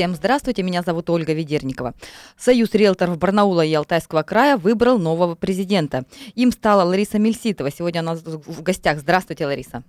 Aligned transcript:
Всем 0.00 0.14
здравствуйте, 0.14 0.62
меня 0.62 0.80
зовут 0.80 1.10
Ольга 1.10 1.34
Ведерникова. 1.34 1.92
Союз 2.38 2.72
риэлторов 2.72 3.18
Барнаула 3.18 3.62
и 3.66 3.74
Алтайского 3.74 4.22
края 4.22 4.56
выбрал 4.56 4.98
нового 4.98 5.34
президента. 5.34 6.06
Им 6.34 6.52
стала 6.52 6.84
Лариса 6.84 7.18
Мельситова. 7.18 7.70
Сегодня 7.70 8.00
у 8.00 8.06
нас 8.06 8.22
в 8.24 8.62
гостях. 8.62 8.98
Здравствуйте, 8.98 9.44
Лариса. 9.44 9.82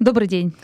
Добрый 0.00 0.26
день. 0.26 0.54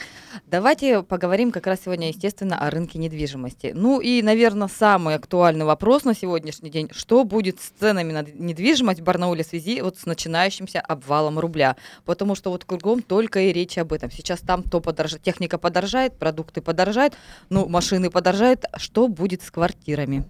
Давайте 0.48 1.02
поговорим 1.02 1.52
как 1.52 1.68
раз 1.68 1.82
сегодня, 1.84 2.08
естественно, 2.08 2.58
о 2.58 2.68
рынке 2.70 2.98
недвижимости. 2.98 3.70
Ну 3.72 4.00
и, 4.00 4.20
наверное, 4.22 4.66
самый 4.66 5.14
актуальный 5.14 5.64
вопрос 5.64 6.04
на 6.04 6.14
сегодняшний 6.14 6.68
день. 6.68 6.88
Что 6.92 7.22
будет 7.22 7.60
с 7.60 7.68
ценами 7.78 8.12
на 8.12 8.22
недвижимость 8.22 9.00
в 9.00 9.04
Барнауле 9.04 9.44
в 9.44 9.46
связи 9.46 9.80
вот 9.82 9.98
с 9.98 10.06
начинающимся 10.06 10.80
обвалом 10.80 11.38
рубля? 11.38 11.76
Потому 12.04 12.34
что 12.34 12.50
вот 12.50 12.64
кругом 12.64 13.02
только 13.02 13.40
и 13.40 13.52
речи 13.52 13.78
об 13.78 13.92
этом. 13.92 14.10
Сейчас 14.10 14.40
там 14.40 14.64
то 14.64 14.80
подорожает, 14.80 15.22
техника 15.22 15.58
подорожает, 15.58 16.18
продукты 16.18 16.60
подорожают, 16.60 17.14
ну, 17.50 17.68
машины 17.68 18.10
подорожают. 18.10 18.64
Что 18.76 19.06
будет 19.06 19.42
с 19.42 19.50
квартирами? 19.50 20.24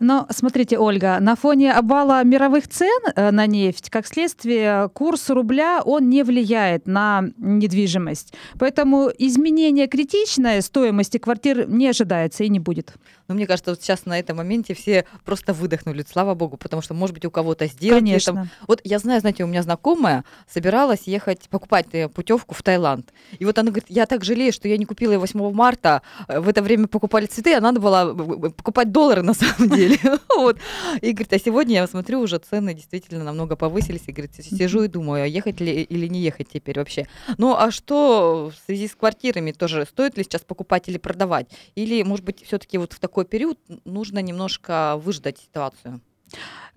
Но 0.00 0.26
смотрите, 0.30 0.78
Ольга, 0.78 1.18
на 1.20 1.36
фоне 1.36 1.72
обвала 1.72 2.22
мировых 2.24 2.68
цен 2.68 3.00
э, 3.14 3.30
на 3.30 3.46
нефть, 3.46 3.90
как 3.90 4.06
следствие, 4.06 4.88
курс 4.92 5.30
рубля, 5.30 5.82
он 5.84 6.08
не 6.08 6.24
влияет 6.24 6.86
на 6.86 7.24
недвижимость. 7.38 8.34
Поэтому 8.58 9.10
изменение 9.18 9.86
критичной 9.86 10.62
стоимости 10.62 11.18
квартир 11.18 11.68
не 11.68 11.88
ожидается 11.88 12.44
и 12.44 12.48
не 12.48 12.58
будет. 12.58 12.94
Но 13.28 13.34
мне 13.34 13.46
кажется, 13.46 13.70
вот 13.70 13.82
сейчас 13.82 14.06
на 14.06 14.18
этом 14.18 14.36
моменте 14.36 14.74
все 14.74 15.04
просто 15.24 15.52
выдохнули, 15.52 16.04
слава 16.08 16.34
богу, 16.34 16.56
потому 16.56 16.82
что, 16.82 16.94
может 16.94 17.14
быть, 17.14 17.24
у 17.24 17.30
кого-то 17.30 17.66
сделать. 17.66 18.00
Конечно. 18.00 18.32
Там... 18.34 18.50
Вот 18.68 18.80
я 18.84 18.98
знаю, 18.98 19.20
знаете, 19.20 19.44
у 19.44 19.46
меня 19.46 19.62
знакомая 19.62 20.24
собиралась 20.48 21.02
ехать 21.06 21.48
покупать 21.48 21.86
э, 21.92 22.08
путевку 22.08 22.54
в 22.54 22.62
Таиланд. 22.62 23.12
И 23.38 23.44
вот 23.44 23.58
она 23.58 23.70
говорит, 23.70 23.86
я 23.88 24.06
так 24.06 24.24
жалею, 24.24 24.52
что 24.52 24.68
я 24.68 24.76
не 24.76 24.84
купила 24.84 25.12
ее 25.12 25.18
8 25.18 25.52
марта. 25.52 26.02
Э, 26.28 26.40
в 26.40 26.48
это 26.48 26.62
время 26.62 26.86
покупали 26.86 27.26
цветы, 27.26 27.54
а 27.54 27.60
надо 27.60 27.80
было 27.80 28.50
покупать 28.50 28.92
доллары 28.92 29.22
на 29.22 29.34
самом 29.34 29.70
деле 29.70 29.98
вот. 30.36 30.58
И 31.00 31.12
говорит, 31.12 31.32
а 31.32 31.38
сегодня 31.38 31.74
я 31.76 31.86
смотрю, 31.86 32.20
уже 32.20 32.38
цены 32.38 32.74
действительно 32.74 33.24
намного 33.24 33.56
повысились. 33.56 34.02
И 34.06 34.12
говорит, 34.12 34.34
сижу 34.34 34.82
и 34.82 34.88
думаю, 34.88 35.24
а 35.24 35.26
ехать 35.26 35.60
ли 35.60 35.82
или 35.82 36.06
не 36.08 36.20
ехать 36.20 36.48
теперь 36.52 36.78
вообще. 36.78 37.06
Ну 37.38 37.54
а 37.54 37.70
что 37.70 38.50
в 38.54 38.66
связи 38.66 38.88
с 38.88 38.94
квартирами 38.94 39.52
тоже? 39.52 39.86
Стоит 39.86 40.16
ли 40.18 40.24
сейчас 40.24 40.42
покупать 40.42 40.88
или 40.88 40.98
продавать? 40.98 41.48
Или, 41.74 42.02
может 42.02 42.24
быть, 42.24 42.44
все-таки 42.44 42.78
вот 42.78 42.92
в 42.92 43.00
такой 43.14 43.24
период 43.26 43.58
нужно 43.84 44.18
немножко 44.18 44.96
выждать 44.96 45.38
ситуацию? 45.38 46.00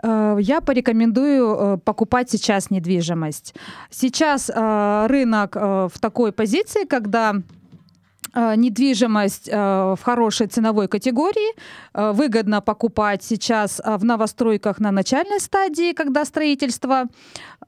Э, 0.03 0.37
я 0.39 0.61
порекомендую 0.61 1.55
э, 1.55 1.77
покупать 1.83 2.29
сейчас 2.29 2.69
недвижимость. 2.69 3.55
Сейчас 3.89 4.51
э, 4.53 5.07
рынок 5.07 5.55
в 5.55 5.93
такой 5.99 6.31
позиции, 6.31 6.85
когда 6.85 7.33
недвижимость 8.35 9.49
э, 9.49 9.55
в 9.97 9.99
хорошей 10.01 10.47
ценовой 10.47 10.87
категории. 10.87 11.55
Э, 11.93 12.11
выгодно 12.11 12.61
покупать 12.61 13.23
сейчас 13.23 13.81
в 13.83 14.03
новостройках 14.03 14.79
на 14.79 14.91
начальной 14.91 15.39
стадии, 15.39 15.93
когда 15.93 16.25
строительство 16.25 17.05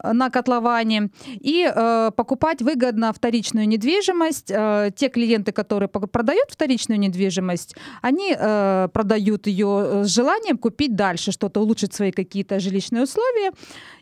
на 0.02 0.30
котловане. 0.30 1.10
И 1.26 1.70
покупать 2.16 2.62
выгодно 2.62 3.12
вторичную 3.12 3.68
недвижимость. 3.68 4.46
Те 4.46 5.08
клиенты, 5.08 5.52
которые 5.52 5.88
продают 5.88 6.46
вторичную 6.50 6.98
недвижимость, 6.98 7.76
они 8.00 8.34
продают 8.34 9.46
ее 9.46 10.04
с 10.04 10.08
желанием 10.08 10.58
купить 10.58 10.94
дальше, 10.94 11.32
что-то 11.32 11.60
улучшить 11.60 11.92
свои 11.92 12.12
какие-то 12.12 12.60
жилищные 12.60 13.02
условия. 13.02 13.52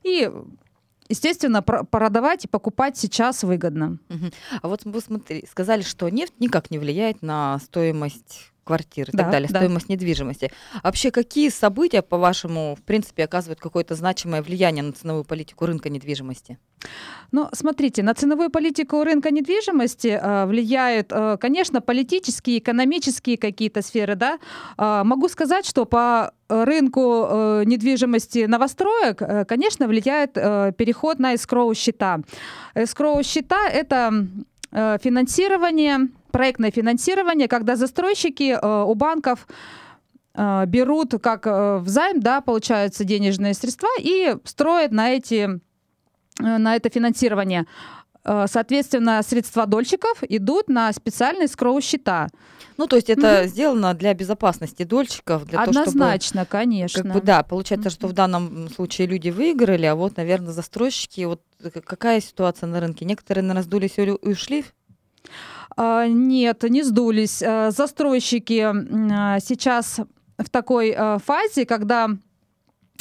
И 0.03 0.31
естественно, 1.09 1.63
продавать 1.63 2.45
и 2.45 2.49
покупать 2.49 2.97
сейчас 2.97 3.43
выгодно. 3.43 3.99
А 4.63 4.69
вот 4.69 4.85
вы 4.85 5.01
смотри, 5.01 5.47
сказали, 5.51 5.83
что 5.83 6.09
нефть 6.09 6.35
никак 6.39 6.71
не 6.71 6.79
влияет 6.79 7.23
на 7.23 7.59
стоимость 7.61 8.53
квартир 8.69 9.09
и 9.09 9.13
да, 9.13 9.23
так 9.23 9.33
далее, 9.33 9.49
да. 9.49 9.59
стоимость 9.59 9.89
недвижимости. 9.89 10.51
Вообще, 10.83 11.11
какие 11.11 11.49
события, 11.49 12.03
по-вашему, 12.03 12.77
в 12.79 12.83
принципе, 12.83 13.25
оказывают 13.25 13.61
какое-то 13.61 13.95
значимое 13.95 14.43
влияние 14.43 14.83
на 14.83 14.93
ценовую 14.93 15.25
политику 15.25 15.65
рынка 15.67 15.89
недвижимости? 15.89 16.59
Ну, 17.33 17.49
смотрите, 17.53 18.03
на 18.03 18.15
ценовую 18.15 18.51
политику 18.51 19.03
рынка 19.05 19.31
недвижимости 19.31 20.09
э, 20.09 20.47
влияют, 20.47 21.07
э, 21.11 21.39
конечно, 21.41 21.81
политические, 21.81 22.59
экономические 22.59 23.39
какие-то 23.39 23.81
сферы, 23.83 24.17
да. 24.17 24.39
Э, 24.77 25.03
могу 25.05 25.29
сказать, 25.29 25.67
что 25.67 25.87
по 25.87 26.33
рынку 26.49 27.27
э, 27.29 27.63
недвижимости 27.65 28.47
новостроек, 28.47 29.23
э, 29.23 29.45
конечно, 29.47 29.89
влияет 29.89 30.33
э, 30.37 30.73
переход 30.77 31.19
на 31.19 31.35
escrow 31.35 31.75
счета. 31.75 32.21
Escrow 32.75 33.23
счета 33.23 33.69
это 33.69 34.27
э, 34.73 34.99
финансирование 35.03 36.09
проектное 36.31 36.71
финансирование, 36.71 37.49
когда 37.49 37.77
застройщики 37.77 38.53
э, 38.53 38.85
у 38.85 38.95
банков 38.95 39.47
э, 40.35 40.65
берут 40.67 41.15
как 41.23 41.47
э, 41.47 41.79
взайм, 41.79 42.21
да, 42.21 42.41
получаются 42.41 43.05
денежные 43.05 43.55
средства 43.55 43.89
и 43.99 44.37
строят 44.45 44.93
на 44.93 45.11
эти 45.11 45.61
на 46.41 46.77
это 46.77 46.89
финансирование. 46.89 47.67
Соответственно, 48.25 49.21
средства 49.25 49.67
дольщиков 49.67 50.23
идут 50.23 50.69
на 50.69 50.93
специальные 50.93 51.49
скроу-счета. 51.49 52.29
Ну, 52.77 52.87
то 52.87 52.95
есть 52.95 53.11
это 53.11 53.43
mm 53.43 53.47
сделано 53.49 53.95
для 53.95 54.15
безопасности 54.15 54.85
дольщиков. 54.85 55.47
Для 55.47 55.61
Однозначно, 55.61 56.45
того, 56.45 56.45
чтобы, 56.45 56.47
конечно. 56.47 57.03
Как 57.03 57.13
бы, 57.13 57.21
да, 57.21 57.43
получается, 57.43 57.89
mm 57.89 57.93
что 57.93 58.07
в 58.07 58.13
данном 58.13 58.69
случае 58.71 59.09
люди 59.09 59.31
выиграли, 59.31 59.87
а 59.87 59.97
вот, 59.97 60.17
наверное, 60.17 60.53
застройщики, 60.53 61.23
вот 61.23 61.43
какая 61.85 62.21
ситуация 62.21 62.69
на 62.69 62.79
рынке? 62.81 63.05
Некоторые 63.05 63.43
на 63.43 63.55
раздулись 63.55 63.99
и 63.99 64.11
ушли 64.11 64.65
нет, 66.09 66.63
не 66.65 66.83
сдулись. 66.83 67.43
А, 67.43 67.71
застройщики 67.71 68.61
а, 68.61 69.41
сейчас 69.41 70.01
в 70.37 70.51
такой 70.51 70.97
фазе, 71.25 71.67
когда 71.67 72.11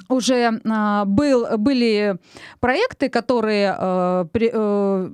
уже 0.10 0.62
был, 1.06 1.58
были 1.58 2.18
проекты, 2.60 3.10
которые 3.10 3.76
э, 3.78 5.10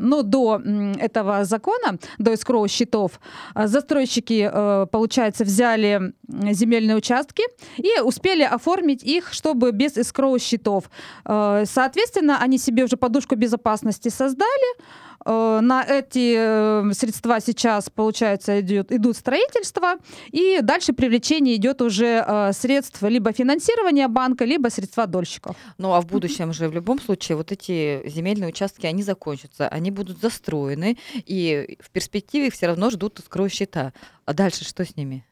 ну, 0.00 0.22
до 0.22 0.60
этого 0.98 1.44
закона, 1.44 1.98
до 2.18 2.34
эскроу 2.34 2.68
счетов, 2.68 3.20
застройщики, 3.54 4.50
э, 4.52 4.86
получается, 4.90 5.44
взяли 5.44 6.12
земельные 6.28 6.96
участки 6.96 7.42
и 7.76 8.00
успели 8.00 8.42
оформить 8.42 9.02
их, 9.02 9.32
чтобы 9.32 9.72
без 9.72 9.98
эскроу 9.98 10.38
счетов. 10.38 10.90
Э, 11.24 11.64
соответственно, 11.66 12.38
они 12.40 12.58
себе 12.58 12.84
уже 12.84 12.96
подушку 12.96 13.36
безопасности 13.36 14.08
создали, 14.08 14.76
на 15.24 15.84
эти 15.84 16.34
э, 16.36 16.92
средства 16.92 17.40
сейчас, 17.40 17.90
получается, 17.90 18.60
идет, 18.60 18.90
идут 18.92 19.16
строительства, 19.16 19.94
и 20.30 20.60
дальше 20.62 20.92
привлечение 20.92 21.56
идет 21.56 21.82
уже 21.82 22.24
э, 22.26 22.52
средств 22.52 23.02
либо 23.02 23.32
финансирования 23.32 24.08
банка, 24.08 24.44
либо 24.44 24.68
средства 24.68 25.06
дольщиков. 25.06 25.56
Ну 25.78 25.92
а 25.92 26.00
в 26.00 26.06
будущем 26.06 26.52
же 26.52 26.68
в 26.68 26.72
любом 26.72 27.00
случае 27.00 27.36
вот 27.36 27.52
эти 27.52 28.02
земельные 28.08 28.48
участки, 28.48 28.86
они 28.86 29.02
закончатся, 29.02 29.68
они 29.68 29.90
будут 29.90 30.20
застроены, 30.20 30.96
и 31.14 31.76
в 31.80 31.90
перспективе 31.90 32.50
все 32.50 32.66
равно 32.66 32.90
ждут 32.90 33.18
открою 33.18 33.50
счета. 33.50 33.92
А 34.24 34.32
дальше 34.32 34.64
что 34.64 34.84
с 34.84 34.96
ними? 34.96 35.24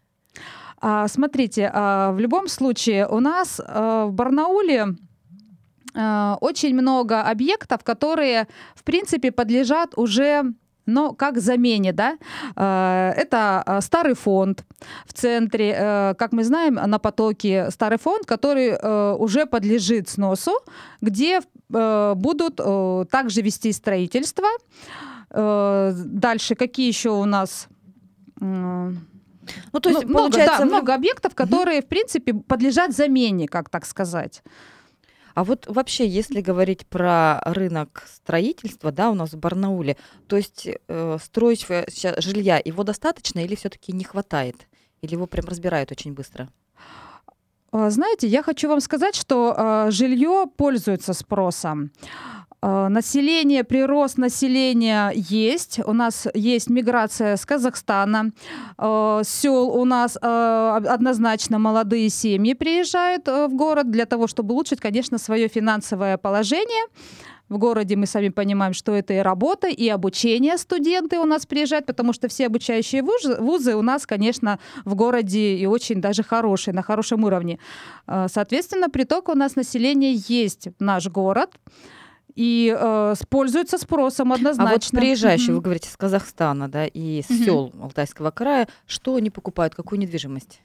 А, 0.80 1.08
смотрите, 1.08 1.70
а, 1.72 2.12
в 2.12 2.18
любом 2.20 2.48
случае 2.48 3.08
у 3.08 3.20
нас 3.20 3.60
а, 3.64 4.06
в 4.06 4.12
Барнауле 4.12 4.96
Э, 5.94 6.36
очень 6.40 6.74
много 6.74 7.22
объектов, 7.22 7.82
которые, 7.84 8.46
в 8.74 8.84
принципе, 8.84 9.32
подлежат 9.32 9.94
уже 9.96 10.52
но 10.90 11.12
как 11.12 11.38
замене, 11.38 11.92
да, 11.92 12.16
э, 12.56 13.12
это 13.14 13.62
э, 13.66 13.80
старый 13.82 14.14
фонд 14.14 14.64
в 15.04 15.12
центре, 15.12 16.14
как 16.18 16.32
мы 16.32 16.44
знаем, 16.44 16.74
на 16.76 16.98
потоке 16.98 17.70
старый 17.70 17.98
фонд, 17.98 18.24
который 18.24 18.74
уже 19.18 19.44
подлежит 19.44 20.08
сносу, 20.08 20.52
где 21.02 21.40
будут 21.68 22.56
также 23.10 23.42
вести 23.42 23.72
строительство. 23.72 24.46
Дальше 25.30 26.54
какие 26.54 26.88
еще 26.88 27.10
у 27.10 27.26
нас? 27.26 27.68
Ну, 28.40 29.80
то 29.80 29.90
есть, 29.90 30.04
ну, 30.04 30.08
много, 30.08 30.38
да, 30.38 30.64
много 30.64 30.94
объектов, 30.94 31.34
которые, 31.34 31.80
угу. 31.80 31.86
в 31.86 31.88
принципе, 31.88 32.32
подлежат 32.32 32.94
замене, 32.94 33.46
как 33.46 33.68
так 33.68 33.84
сказать. 33.84 34.42
А 35.34 35.44
вот 35.44 35.66
вообще, 35.66 36.06
если 36.06 36.40
говорить 36.40 36.86
про 36.86 37.40
рынок 37.44 38.04
строительства, 38.12 38.92
да, 38.92 39.10
у 39.10 39.14
нас 39.14 39.32
в 39.32 39.38
Барнауле, 39.38 39.96
то 40.26 40.36
есть 40.36 40.66
э, 40.66 41.18
строить 41.22 41.66
жилья, 42.18 42.60
его 42.64 42.82
достаточно 42.84 43.40
или 43.40 43.54
все-таки 43.54 43.92
не 43.92 44.04
хватает? 44.04 44.66
Или 45.02 45.12
его 45.12 45.26
прям 45.26 45.46
разбирают 45.46 45.92
очень 45.92 46.12
быстро? 46.12 46.48
А, 47.70 47.90
знаете, 47.90 48.26
я 48.26 48.42
хочу 48.42 48.68
вам 48.68 48.80
сказать, 48.80 49.14
что 49.14 49.54
э, 49.56 49.90
жилье 49.90 50.46
пользуется 50.56 51.12
спросом. 51.12 51.90
Э, 52.60 52.88
население, 52.88 53.62
прирост 53.62 54.18
населения 54.18 55.12
есть. 55.14 55.80
У 55.86 55.92
нас 55.92 56.26
есть 56.34 56.70
миграция 56.70 57.36
с 57.36 57.46
Казахстана. 57.46 58.32
Э, 58.78 59.22
сел 59.24 59.68
у 59.68 59.84
нас 59.84 60.18
э, 60.20 60.80
однозначно 60.88 61.58
молодые 61.58 62.08
семьи 62.08 62.54
приезжают 62.54 63.28
в 63.28 63.48
город 63.50 63.90
для 63.90 64.06
того, 64.06 64.26
чтобы 64.26 64.54
улучшить, 64.54 64.80
конечно, 64.80 65.18
свое 65.18 65.48
финансовое 65.48 66.16
положение. 66.16 66.86
В 67.48 67.56
городе 67.56 67.96
мы 67.96 68.06
сами 68.06 68.28
понимаем, 68.28 68.74
что 68.74 68.92
это 68.94 69.14
и 69.14 69.18
работа, 69.18 69.68
и 69.68 69.88
обучение 69.88 70.58
студенты 70.58 71.18
у 71.18 71.24
нас 71.24 71.46
приезжают, 71.46 71.86
потому 71.86 72.12
что 72.12 72.28
все 72.28 72.46
обучающие 72.46 73.02
вузы, 73.02 73.74
у 73.74 73.80
нас, 73.80 74.06
конечно, 74.06 74.58
в 74.84 74.94
городе 74.94 75.56
и 75.56 75.64
очень 75.64 76.02
даже 76.02 76.22
хорошие, 76.22 76.74
на 76.74 76.82
хорошем 76.82 77.24
уровне. 77.24 77.58
Соответственно, 78.06 78.90
приток 78.90 79.30
у 79.30 79.34
нас 79.34 79.56
населения 79.56 80.12
есть 80.12 80.68
в 80.78 80.84
наш 80.84 81.08
город 81.08 81.54
и 82.38 82.72
э, 82.72 83.14
пользуются 83.28 83.78
спросом 83.78 84.32
однозначно. 84.32 84.70
А 84.70 84.72
вот 84.72 84.88
приезжающие, 84.92 85.56
вы 85.56 85.60
говорите, 85.60 85.90
с 85.90 85.96
Казахстана, 85.96 86.68
да, 86.68 86.86
и 86.86 87.20
с 87.22 87.26
сел 87.26 87.72
Алтайского 87.82 88.30
края, 88.30 88.68
что 88.86 89.16
они 89.16 89.28
покупают, 89.28 89.74
какую 89.74 89.98
недвижимость? 89.98 90.60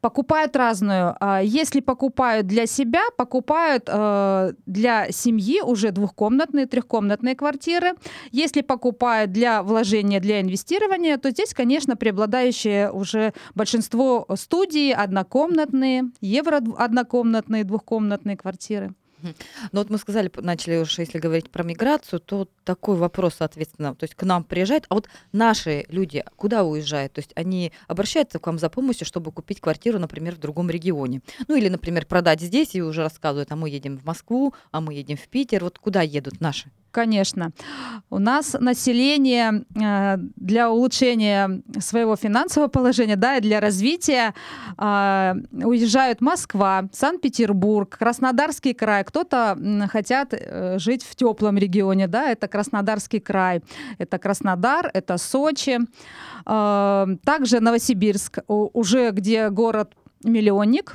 Покупают 0.00 0.56
разную. 0.56 1.16
А, 1.20 1.40
если 1.40 1.78
покупают 1.80 2.48
для 2.48 2.66
себя, 2.66 3.02
покупают 3.16 3.84
э, 3.86 4.52
для 4.66 5.12
семьи 5.12 5.60
уже 5.60 5.92
двухкомнатные, 5.92 6.66
трехкомнатные 6.66 7.36
квартиры. 7.36 7.94
Если 8.32 8.62
покупают 8.62 9.30
для 9.30 9.62
вложения, 9.62 10.18
для 10.18 10.40
инвестирования, 10.40 11.18
то 11.18 11.30
здесь, 11.30 11.54
конечно, 11.54 11.96
преобладающее 11.96 12.90
уже 12.90 13.32
большинство 13.54 14.26
студий 14.34 14.92
однокомнатные, 14.92 16.10
евро 16.20 16.60
однокомнатные, 16.76 17.62
двухкомнатные 17.62 18.36
квартиры. 18.36 18.92
Ну 19.22 19.34
вот 19.72 19.90
мы 19.90 19.98
сказали, 19.98 20.30
начали 20.36 20.76
уже, 20.76 21.02
если 21.02 21.18
говорить 21.18 21.50
про 21.50 21.62
миграцию, 21.62 22.20
то 22.20 22.48
такой 22.64 22.96
вопрос, 22.96 23.36
соответственно, 23.38 23.94
то 23.94 24.04
есть 24.04 24.14
к 24.14 24.22
нам 24.22 24.44
приезжают, 24.44 24.86
а 24.88 24.94
вот 24.94 25.08
наши 25.32 25.84
люди 25.88 26.24
куда 26.36 26.64
уезжают? 26.64 27.14
То 27.14 27.20
есть 27.20 27.32
они 27.34 27.72
обращаются 27.88 28.38
к 28.38 28.46
вам 28.46 28.58
за 28.58 28.68
помощью, 28.68 29.06
чтобы 29.06 29.32
купить 29.32 29.60
квартиру, 29.60 29.98
например, 29.98 30.34
в 30.34 30.38
другом 30.38 30.70
регионе. 30.70 31.22
Ну 31.48 31.56
или, 31.56 31.68
например, 31.68 32.06
продать 32.06 32.40
здесь 32.40 32.74
и 32.74 32.82
уже 32.82 33.02
рассказывают, 33.02 33.52
а 33.52 33.56
мы 33.56 33.70
едем 33.70 33.98
в 33.98 34.04
Москву, 34.04 34.54
а 34.70 34.80
мы 34.80 34.94
едем 34.94 35.16
в 35.16 35.28
Питер. 35.28 35.64
Вот 35.64 35.78
куда 35.78 36.02
едут 36.02 36.40
наши? 36.40 36.70
Конечно. 36.96 37.52
У 38.08 38.18
нас 38.18 38.56
население 38.58 39.66
э, 39.74 40.16
для 40.36 40.70
улучшения 40.70 41.60
своего 41.78 42.16
финансового 42.16 42.68
положения, 42.68 43.16
да, 43.16 43.36
и 43.36 43.42
для 43.42 43.60
развития 43.60 44.32
э, 44.78 45.34
уезжают 45.62 46.22
Москва, 46.22 46.88
Санкт-Петербург, 46.92 47.98
Краснодарский 47.98 48.72
край. 48.72 49.04
Кто-то 49.04 49.58
хотят 49.92 50.32
э, 50.32 50.78
жить 50.78 51.04
в 51.04 51.14
теплом 51.16 51.58
регионе, 51.58 52.06
да, 52.06 52.30
это 52.30 52.48
Краснодарский 52.48 53.20
край, 53.20 53.60
это 53.98 54.16
Краснодар, 54.18 54.90
это 54.94 55.18
Сочи. 55.18 55.80
Также 56.46 57.60
Новосибирск, 57.60 58.38
уже 58.48 59.10
где 59.10 59.50
город 59.50 59.92
миллионник, 60.24 60.94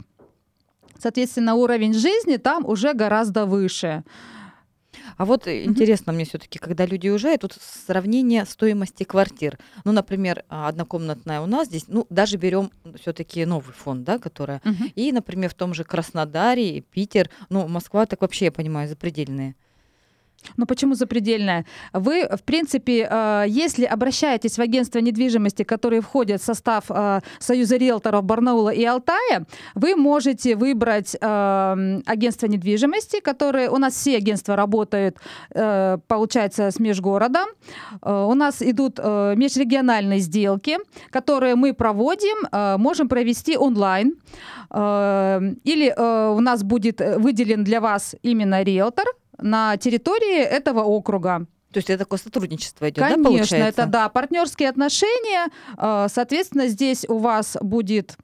соответственно, 0.97 1.54
уровень 1.54 1.94
жизни 1.94 2.38
там 2.38 2.65
уже 2.65 2.94
гораздо 2.94 3.45
выше. 3.45 4.04
А 5.18 5.25
вот 5.25 5.48
mm-hmm. 5.48 5.63
интересно 5.66 6.13
мне 6.13 6.25
все-таки, 6.25 6.60
когда 6.60 6.86
люди 6.86 7.10
уезжают, 7.10 7.44
вот 7.44 7.58
сравнение 7.86 8.46
стоимости 8.46 9.04
квартир. 9.04 9.58
Ну, 9.84 9.92
например, 9.92 10.44
а, 10.50 10.68
однокомнатная 10.68 11.42
у 11.42 11.46
нас 11.46 11.68
здесь, 11.68 11.86
ну, 11.88 12.06
даже 12.10 12.38
берем 12.38 12.72
все-таки 13.00 13.46
новый 13.46 13.74
фонд, 13.74 14.04
да, 14.04 14.19
которая. 14.19 14.62
Mm-hmm. 14.63 14.92
И, 14.96 15.12
например, 15.12 15.50
в 15.50 15.56
том 15.56 15.74
же 15.74 15.84
Краснодаре 15.84 16.81
Питер, 16.81 17.30
ну, 17.50 17.68
Москва 17.68 18.06
так 18.06 18.22
вообще, 18.22 18.46
я 18.46 18.52
понимаю, 18.52 18.88
запредельные. 18.88 19.56
Ну 20.58 20.66
почему 20.66 20.96
запредельная? 20.96 21.66
Вы, 21.94 22.28
в 22.28 22.44
принципе, 22.44 23.08
э, 23.10 23.46
если 23.48 23.86
обращаетесь 23.86 24.58
в 24.58 24.62
агентство 24.62 25.00
недвижимости, 25.00 25.64
которые 25.64 26.02
входят 26.02 26.42
в 26.42 26.46
состав 26.46 26.86
э, 26.90 27.22
Союза 27.40 27.78
риэлторов 27.78 28.24
Барнаула 28.24 28.70
и 28.70 28.84
Алтая, 28.86 29.46
вы 29.76 29.96
можете 29.96 30.56
выбрать 30.56 31.16
э, 31.20 32.02
агентство 32.06 32.48
недвижимости, 32.48 33.20
которые 33.20 33.70
у 33.70 33.78
нас 33.78 33.94
все 33.94 34.18
агентства 34.18 34.56
работают, 34.56 35.18
получается, 36.08 36.72
с 36.72 36.80
межгородом. 36.80 37.48
У 38.02 38.34
нас 38.34 38.62
идут 38.62 39.00
межрегиональные 39.00 40.20
сделки, 40.20 40.78
которые 41.10 41.56
мы 41.56 41.74
проводим, 41.74 42.48
можем 42.82 43.08
провести 43.10 43.58
онлайн. 43.58 44.16
Или 44.72 45.94
у 46.36 46.40
нас 46.40 46.64
будет 46.64 47.02
выделен 47.18 47.64
для 47.64 47.82
вас 47.82 48.16
именно 48.24 48.64
риэлтор, 48.64 49.06
на 49.42 49.78
территории 49.78 50.40
этого 50.40 50.84
округа. 50.84 51.48
То 51.72 51.78
есть 51.78 51.90
это 51.90 52.00
такое 52.00 52.20
сотрудничество 52.20 52.90
идет, 52.90 53.00
Конечно, 53.00 53.24
да, 53.24 53.30
получается? 53.30 53.82
это 53.82 53.86
да, 53.86 54.10
партнерские 54.10 54.70
отношения. 54.70 55.50
А, 55.78 56.08
соответственно, 56.10 56.68
здесь 56.68 57.06
у 57.08 57.18
вас 57.18 57.58
будет 57.62 58.18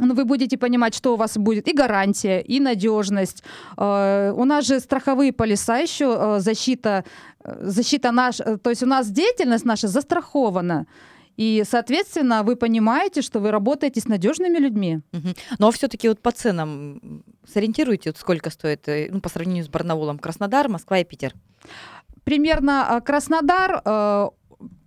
ну, 0.00 0.14
вы 0.14 0.24
будете 0.24 0.58
понимать, 0.58 0.92
что 0.92 1.14
у 1.14 1.16
вас 1.16 1.36
будет 1.36 1.68
и 1.68 1.72
гарантия, 1.72 2.40
и 2.40 2.58
надежность. 2.58 3.44
А, 3.76 4.32
у 4.32 4.44
нас 4.44 4.66
же 4.66 4.80
страховые 4.80 5.32
полиса 5.32 5.78
еще, 5.78 6.16
а, 6.16 6.40
защита, 6.40 7.04
защита 7.44 8.12
наша, 8.12 8.58
то 8.58 8.70
есть 8.70 8.82
у 8.82 8.86
нас 8.86 9.08
деятельность 9.10 9.64
наша 9.64 9.88
застрахована. 9.88 10.86
И, 11.36 11.64
соответственно, 11.68 12.42
вы 12.44 12.54
понимаете, 12.56 13.22
что 13.22 13.40
вы 13.40 13.50
работаете 13.50 14.00
с 14.00 14.06
надежными 14.06 14.58
людьми. 14.58 15.00
Угу. 15.12 15.28
Но 15.58 15.70
все-таки 15.72 16.08
вот 16.08 16.20
по 16.20 16.30
ценам 16.30 17.24
сориентируйте, 17.46 18.10
вот 18.10 18.18
сколько 18.18 18.50
стоит 18.50 18.88
э, 18.88 19.08
ну, 19.10 19.20
по 19.20 19.28
сравнению 19.28 19.64
с 19.64 19.68
Барнаулом 19.68 20.18
Краснодар, 20.18 20.68
Москва 20.68 20.98
и 20.98 21.04
Питер? 21.04 21.34
Примерно 22.24 22.86
э, 22.90 23.00
Краснодар 23.00 23.82
э, 23.84 24.28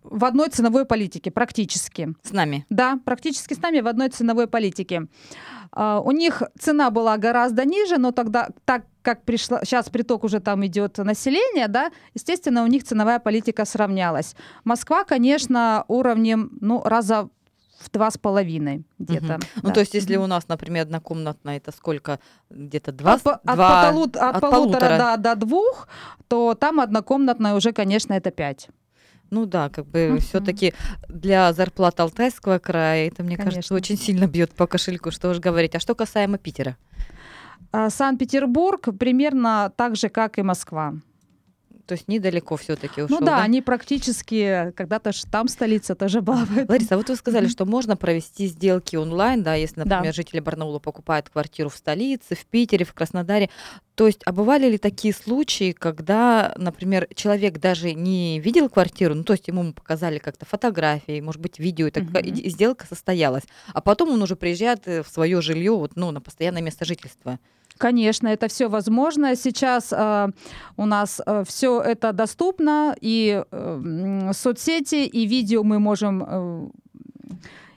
в 0.09 0.25
одной 0.25 0.49
ценовой 0.49 0.85
политике 0.85 1.31
практически. 1.31 2.13
С 2.23 2.31
нами? 2.31 2.65
Да, 2.69 2.99
практически 3.05 3.53
с 3.53 3.61
нами 3.61 3.81
в 3.81 3.87
одной 3.87 4.09
ценовой 4.09 4.47
политике. 4.47 5.07
Uh, 5.75 6.01
у 6.01 6.11
них 6.11 6.41
цена 6.57 6.89
была 6.91 7.17
гораздо 7.17 7.65
ниже, 7.65 7.97
но 7.97 8.11
тогда, 8.11 8.49
так 8.65 8.85
как 9.01 9.23
пришла, 9.23 9.63
сейчас 9.63 9.89
приток 9.89 10.23
уже 10.23 10.39
там 10.39 10.65
идет 10.65 10.97
население, 10.97 11.67
да, 11.67 11.91
естественно, 12.13 12.63
у 12.63 12.67
них 12.67 12.83
ценовая 12.83 13.19
политика 13.19 13.65
сравнялась. 13.65 14.35
Москва, 14.63 15.03
конечно, 15.03 15.83
уровнем, 15.87 16.57
ну, 16.61 16.81
раза 16.83 17.29
в 17.79 17.91
два 17.91 18.11
с 18.11 18.17
половиной 18.17 18.83
где-то. 18.99 19.35
Угу. 19.35 19.41
Да. 19.41 19.61
Ну, 19.63 19.73
то 19.73 19.79
есть, 19.79 19.93
если 19.93 20.15
у 20.17 20.27
нас, 20.27 20.47
например, 20.47 20.83
однокомнатная, 20.83 21.57
это 21.57 21.71
сколько? 21.71 22.19
Где-то 22.49 22.91
два? 22.91 23.13
От, 23.13 23.23
два, 23.23 23.39
от, 23.43 23.91
полут, 23.91 24.15
от, 24.15 24.35
от 24.35 24.41
полутора, 24.41 24.79
полутора. 24.79 25.17
До, 25.17 25.23
до 25.23 25.35
двух, 25.35 25.87
то 26.27 26.55
там 26.55 26.79
однокомнатная 26.79 27.55
уже, 27.55 27.71
конечно, 27.71 28.13
это 28.13 28.31
пять. 28.31 28.69
Ну 29.29 29.45
да, 29.45 29.69
как 29.69 29.85
бы 29.85 29.99
uh-huh. 29.99 30.19
все-таки 30.19 30.73
для 31.09 31.51
зарплат 31.51 31.99
Алтайского 31.99 32.59
края 32.59 33.07
это, 33.07 33.23
мне 33.23 33.35
Конечно. 33.35 33.57
кажется, 33.57 33.75
очень 33.75 33.97
сильно 33.97 34.25
бьет 34.25 34.53
по 34.53 34.67
кошельку, 34.67 35.11
что 35.11 35.29
уж 35.29 35.39
говорить. 35.39 35.75
А 35.75 35.79
что 35.79 35.95
касаемо 35.95 36.37
Питера? 36.37 36.77
А, 37.71 37.89
Санкт-Петербург 37.89 38.87
примерно 38.97 39.71
так 39.75 39.97
же, 39.97 40.07
как 40.07 40.39
и 40.39 40.43
Москва. 40.43 40.93
То 41.87 41.93
есть 41.93 42.09
недалеко 42.09 42.57
все-таки 42.57 43.01
ушел. 43.01 43.19
Ну 43.19 43.25
да, 43.25 43.37
да, 43.37 43.43
они 43.43 43.61
практически 43.61 44.73
когда-то 44.75 45.11
там 45.31 45.47
столица 45.47 45.95
тоже 45.95 46.21
была. 46.21 46.45
Лариса, 46.67 46.95
а 46.95 46.97
вот 46.97 47.07
вы 47.07 47.15
сказали, 47.15 47.47
что 47.47 47.65
можно 47.65 47.95
провести 47.95 48.47
сделки 48.47 48.97
онлайн, 48.97 49.41
да, 49.41 49.55
если, 49.55 49.79
например, 49.79 50.03
да. 50.03 50.11
жители 50.11 50.41
Барнаула 50.41 50.79
покупают 50.79 51.29
квартиру 51.29 51.69
в 51.69 51.75
столице, 51.75 52.35
в 52.35 52.45
Питере, 52.45 52.83
в 52.83 52.93
Краснодаре. 52.93 53.49
То 53.95 54.05
есть, 54.05 54.21
а 54.25 54.33
бывали 54.33 54.69
ли 54.69 54.77
такие 54.77 55.13
случаи, 55.13 55.71
когда, 55.71 56.53
например, 56.57 57.07
человек 57.15 57.57
даже 57.59 57.93
не 57.93 58.39
видел 58.39 58.69
квартиру, 58.69 59.15
ну, 59.15 59.23
то 59.23 59.33
есть 59.33 59.47
ему 59.47 59.73
показали 59.73 60.19
как-то 60.19 60.45
фотографии, 60.45 61.21
может 61.21 61.41
быть, 61.41 61.57
видео, 61.57 61.87
и, 61.87 61.91
так, 61.91 62.03
uh-huh. 62.03 62.21
и 62.21 62.49
сделка 62.49 62.85
состоялась, 62.85 63.43
а 63.73 63.81
потом 63.81 64.09
он 64.09 64.21
уже 64.21 64.35
приезжает 64.35 64.87
э, 64.87 65.01
в 65.01 65.07
свое 65.07 65.41
жилье, 65.41 65.71
вот, 65.71 65.93
ну, 65.95 66.11
на 66.11 66.21
постоянное 66.21 66.61
место 66.61 66.85
жительства. 66.85 67.39
Конечно, 67.77 68.27
это 68.27 68.47
все 68.47 68.67
возможно. 68.67 69.35
Сейчас 69.35 69.91
э, 69.91 70.27
у 70.77 70.85
нас 70.85 71.21
э, 71.25 71.43
все 71.47 71.81
это 71.81 72.13
доступно, 72.13 72.95
и 73.01 73.43
э, 73.51 74.31
соцсети, 74.33 75.05
и 75.05 75.27
видео 75.27 75.63
мы 75.63 75.79
можем 75.79 76.23
э, 76.27 76.67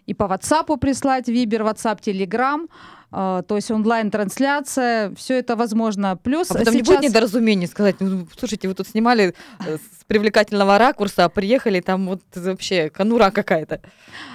и 0.07 0.15
по 0.15 0.25
WhatsApp 0.25 0.77
прислать, 0.79 1.29
Вибер, 1.29 1.63
WhatsApp, 1.63 2.01
Telegram. 2.01 2.69
А, 3.13 3.43
то 3.43 3.57
есть 3.57 3.71
онлайн-трансляция, 3.71 5.13
все 5.15 5.39
это 5.39 5.57
возможно. 5.57 6.17
Плюс 6.17 6.51
а 6.51 6.55
потом 6.55 6.75
сейчас... 6.75 6.75
не 6.75 6.83
будет 6.83 7.03
недоразумений 7.03 7.67
сказать, 7.67 7.97
ну, 8.01 8.27
слушайте, 8.39 8.69
вы 8.69 8.75
тут 8.75 8.87
снимали 8.87 9.35
э, 9.67 9.79
привлекательного 10.11 10.77
ракурса, 10.77 11.25
а 11.25 11.29
приехали, 11.29 11.81
там 11.81 12.09
вот 12.09 12.21
вообще 12.35 12.91
конура 12.91 13.31
какая-то. 13.31 13.81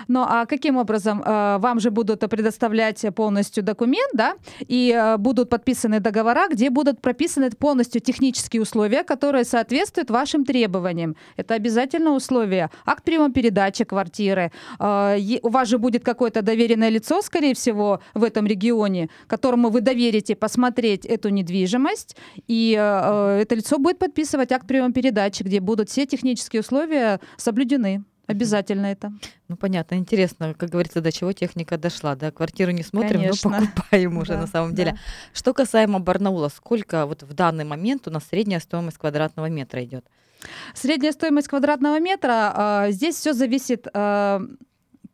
Ну 0.07 0.21
а 0.21 0.45
каким 0.45 0.77
образом? 0.77 1.21
Э, 1.21 1.57
вам 1.57 1.81
же 1.81 1.91
будут 1.91 2.21
предоставлять 2.21 3.05
полностью 3.13 3.61
документ, 3.61 4.09
да, 4.13 4.35
и 4.61 4.95
э, 4.95 5.17
будут 5.17 5.49
подписаны 5.49 5.99
договора, 5.99 6.47
где 6.47 6.69
будут 6.69 7.01
прописаны 7.01 7.49
полностью 7.49 7.99
технические 7.99 8.61
условия, 8.61 9.03
которые 9.03 9.43
соответствуют 9.43 10.09
вашим 10.11 10.45
требованиям. 10.45 11.17
Это 11.35 11.55
обязательно 11.55 12.11
условие. 12.11 12.69
Акт 12.85 13.03
приема 13.03 13.33
передачи 13.33 13.83
квартиры. 13.83 14.51
У 14.79 15.49
вас 15.49 15.67
же 15.67 15.77
будет 15.77 16.05
какое-то 16.05 16.41
доверенное 16.41 16.89
лицо, 16.89 17.21
скорее 17.21 17.53
всего, 17.53 17.99
в 18.13 18.23
этом 18.23 18.47
регионе, 18.47 19.09
которому 19.27 19.69
вы 19.69 19.81
доверите 19.81 20.35
посмотреть 20.35 21.05
эту 21.05 21.29
недвижимость, 21.29 22.15
и 22.47 22.77
э, 22.79 23.39
это 23.41 23.55
лицо 23.55 23.77
будет 23.77 23.99
подписывать 23.99 24.53
акт 24.53 24.65
приема 24.65 24.93
передачи, 24.93 25.43
где 25.43 25.59
будут 25.65 25.89
все 25.89 26.05
технические 26.05 26.61
условия 26.61 27.19
соблюдены. 27.37 28.03
Обязательно 28.27 28.87
это. 28.87 29.11
Ну, 29.49 29.55
понятно, 29.55 29.95
интересно, 29.95 30.55
как 30.55 30.69
говорится, 30.69 30.99
до 30.99 31.11
чего 31.11 31.31
техника 31.31 31.77
дошла, 31.77 32.15
да, 32.15 32.31
квартиру 32.31 32.71
не 32.71 32.81
смотрим, 32.81 33.19
Конечно. 33.21 33.51
но 33.51 33.67
покупаем 33.67 34.17
уже 34.21 34.33
Да, 34.33 34.41
на 34.41 34.47
самом 34.47 34.73
деле. 34.73 34.91
да. 34.93 34.97
Что 35.33 35.53
касаемо 35.53 35.99
Барнаула, 35.99 36.49
сколько 36.49 37.05
вот 37.05 37.21
в 37.21 37.33
данный 37.33 37.65
момент 37.65 38.07
у 38.07 38.11
нас 38.11 38.23
средняя 38.29 38.59
стоимость 38.59 38.97
квадратного 38.97 39.47
метра 39.47 39.83
идет? 39.83 40.05
Средняя 40.73 41.11
стоимость 41.11 41.47
квадратного 41.47 41.99
метра, 41.99 42.51
а, 42.55 42.91
здесь 42.91 43.15
все 43.15 43.33
зависит, 43.33 43.87
а, 43.93 44.41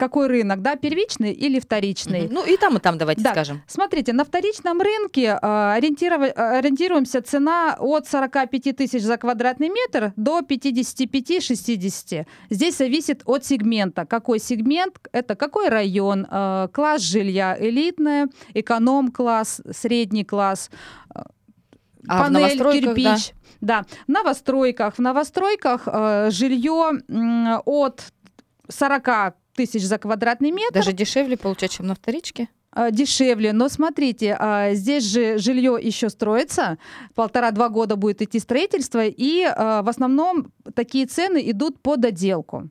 какой 0.01 0.25
рынок, 0.27 0.63
да, 0.63 0.75
первичный 0.75 1.31
или 1.31 1.60
вторичный. 1.60 2.27
Ну, 2.27 2.43
и 2.43 2.58
там, 2.58 2.77
и 2.77 2.79
там 2.79 2.98
давайте 2.98 3.22
Да. 3.22 3.31
скажем. 3.34 3.62
Смотрите, 3.67 4.13
на 4.13 4.24
вторичном 4.25 4.81
рынке 4.81 5.38
а, 5.39 5.77
ориентирова- 5.77 6.34
а, 6.36 6.58
ориентируемся 6.58 7.22
цена 7.22 7.75
от 7.79 8.08
45 8.08 8.74
тысяч 8.74 9.03
за 9.03 9.17
квадратный 9.17 9.70
метр 9.70 10.12
до 10.15 10.41
55-60. 10.41 12.25
Здесь 12.50 12.77
зависит 12.77 13.22
от 13.25 13.46
сегмента. 13.46 14.05
Какой 14.08 14.39
сегмент, 14.39 14.96
это 15.12 15.36
какой 15.36 15.70
район, 15.70 16.25
а, 16.31 16.67
класс 16.70 17.01
жилья, 17.01 17.55
элитное, 17.60 18.27
эконом-класс, 18.55 19.62
средний 19.72 20.24
класс, 20.25 20.72
А 22.08 22.24
панель, 22.24 22.41
новостройках, 22.41 22.96
да? 22.96 23.15
кирпич. 23.15 23.34
Да, 23.62 23.86
в 24.08 24.12
новостройках. 24.12 24.96
В 24.96 25.00
новостройках 25.00 25.81
э, 25.86 26.29
жилье 26.31 26.93
м, 27.08 27.62
от 27.65 28.01
40 28.67 29.36
тысяч 29.65 29.84
за 29.86 29.98
квадратный 29.98 30.51
метр. 30.51 30.74
Даже 30.74 30.94
дешевле 30.94 31.38
получать, 31.38 31.72
чем 31.72 31.88
на 31.88 31.96
вторичке? 31.96 32.48
А, 32.74 32.89
дешевле. 32.89 33.51
Но 33.53 33.68
смотрите, 33.70 34.36
а, 34.39 34.74
здесь 34.74 35.03
же 35.03 35.38
жилье 35.38 35.77
еще 35.82 36.10
строится, 36.10 36.77
полтора-два 37.15 37.70
года 37.70 37.96
будет 37.98 38.22
идти 38.22 38.39
строительство, 38.39 39.06
и 39.06 39.44
а, 39.44 39.82
в 39.84 39.89
основном 39.89 40.51
такие 40.74 41.06
цены 41.06 41.41
идут 41.51 41.82
по 41.82 41.98
доделку. 41.98 42.70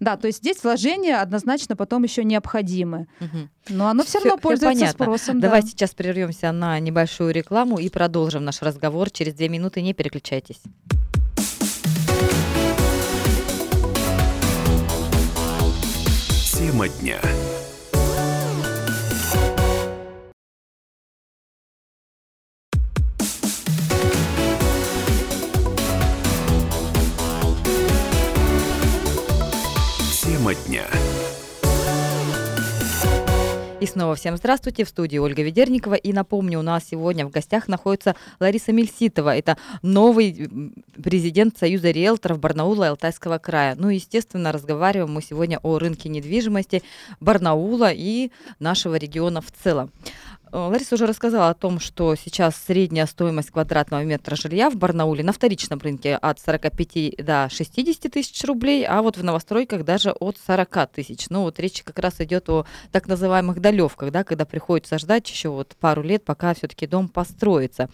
Да, 0.00 0.16
то 0.16 0.26
есть 0.28 0.38
здесь 0.38 0.62
вложения 0.62 1.20
однозначно 1.20 1.74
потом 1.74 2.04
еще 2.04 2.22
необходимы. 2.22 3.08
Мгм. 3.18 3.50
Но 3.70 3.88
оно 3.88 4.04
все 4.04 4.20
Всё- 4.20 4.28
равно 4.28 4.40
пользуется 4.40 4.80
понятно. 4.80 5.04
спросом. 5.04 5.40
да. 5.40 5.48
Давай 5.48 5.62
сейчас 5.62 5.90
прервемся 5.90 6.52
на 6.52 6.78
небольшую 6.78 7.32
рекламу 7.32 7.78
и 7.78 7.88
продолжим 7.88 8.44
наш 8.44 8.62
разговор 8.62 9.10
через 9.10 9.34
две 9.34 9.48
минуты. 9.48 9.82
Не 9.82 9.94
переключайтесь. 9.94 10.60
Тема 16.58 16.88
дня. 16.88 17.20
Тема 30.24 30.54
дня. 30.66 31.07
И 33.80 33.86
снова 33.86 34.16
всем 34.16 34.36
здравствуйте. 34.36 34.84
В 34.84 34.88
студии 34.88 35.18
Ольга 35.18 35.40
Ведерникова. 35.44 35.94
И 35.94 36.12
напомню, 36.12 36.58
у 36.58 36.62
нас 36.62 36.82
сегодня 36.90 37.24
в 37.24 37.30
гостях 37.30 37.68
находится 37.68 38.16
Лариса 38.40 38.72
Мельситова. 38.72 39.36
Это 39.36 39.56
новый 39.82 40.50
президент 41.00 41.56
Союза 41.56 41.92
риэлторов 41.92 42.40
Барнаула 42.40 42.84
и 42.84 42.88
Алтайского 42.88 43.38
края. 43.38 43.76
Ну, 43.78 43.88
естественно, 43.88 44.50
разговариваем 44.50 45.12
мы 45.12 45.22
сегодня 45.22 45.60
о 45.62 45.78
рынке 45.78 46.08
недвижимости 46.08 46.82
Барнаула 47.20 47.92
и 47.92 48.32
нашего 48.58 48.96
региона 48.96 49.40
в 49.40 49.52
целом. 49.62 49.92
Э, 50.52 50.58
Лариса 50.58 50.94
уже 50.94 51.06
рассказала 51.06 51.50
о 51.50 51.54
том, 51.54 51.80
что 51.80 52.14
сейчас 52.14 52.56
средняя 52.56 53.06
стоимость 53.06 53.50
квадратного 53.50 54.04
метра 54.04 54.36
жилья 54.36 54.70
в 54.70 54.76
Барнауле 54.76 55.22
на 55.24 55.32
вторичном 55.32 55.78
рынке 55.78 56.16
от 56.16 56.40
45 56.40 57.16
до 57.18 57.48
60 57.50 58.12
тысяч 58.12 58.44
рублей, 58.44 58.84
а 58.86 59.02
вот 59.02 59.16
в 59.16 59.24
новостройках 59.24 59.84
даже 59.84 60.12
от 60.12 60.36
40 60.46 60.86
тысяч. 60.92 61.26
Ну 61.30 61.42
вот 61.42 61.58
речь 61.60 61.82
как 61.82 61.98
раз 61.98 62.20
идет 62.20 62.48
о 62.48 62.66
так 62.92 63.08
называемых 63.08 63.60
долевках, 63.60 64.10
да, 64.10 64.24
когда 64.24 64.44
приходится 64.44 64.98
ждать 64.98 65.28
еще 65.28 65.50
вот 65.50 65.76
пару 65.78 66.02
лет, 66.02 66.24
пока 66.24 66.54
все-таки 66.54 66.86
дом 66.86 67.08
построится. 67.08 67.88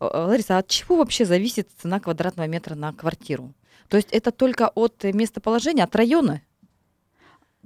Э, 0.00 0.08
э, 0.12 0.18
Лариса, 0.26 0.58
от 0.58 0.68
чего 0.68 0.96
вообще 0.96 1.24
зависит 1.24 1.68
цена 1.80 2.00
квадратного 2.00 2.46
метра 2.46 2.74
на 2.74 2.92
квартиру? 2.92 3.52
То 3.88 3.96
есть 3.96 4.08
это 4.10 4.32
только 4.32 4.68
от 4.74 5.04
местоположения, 5.04 5.84
от 5.84 5.94
района? 5.94 6.42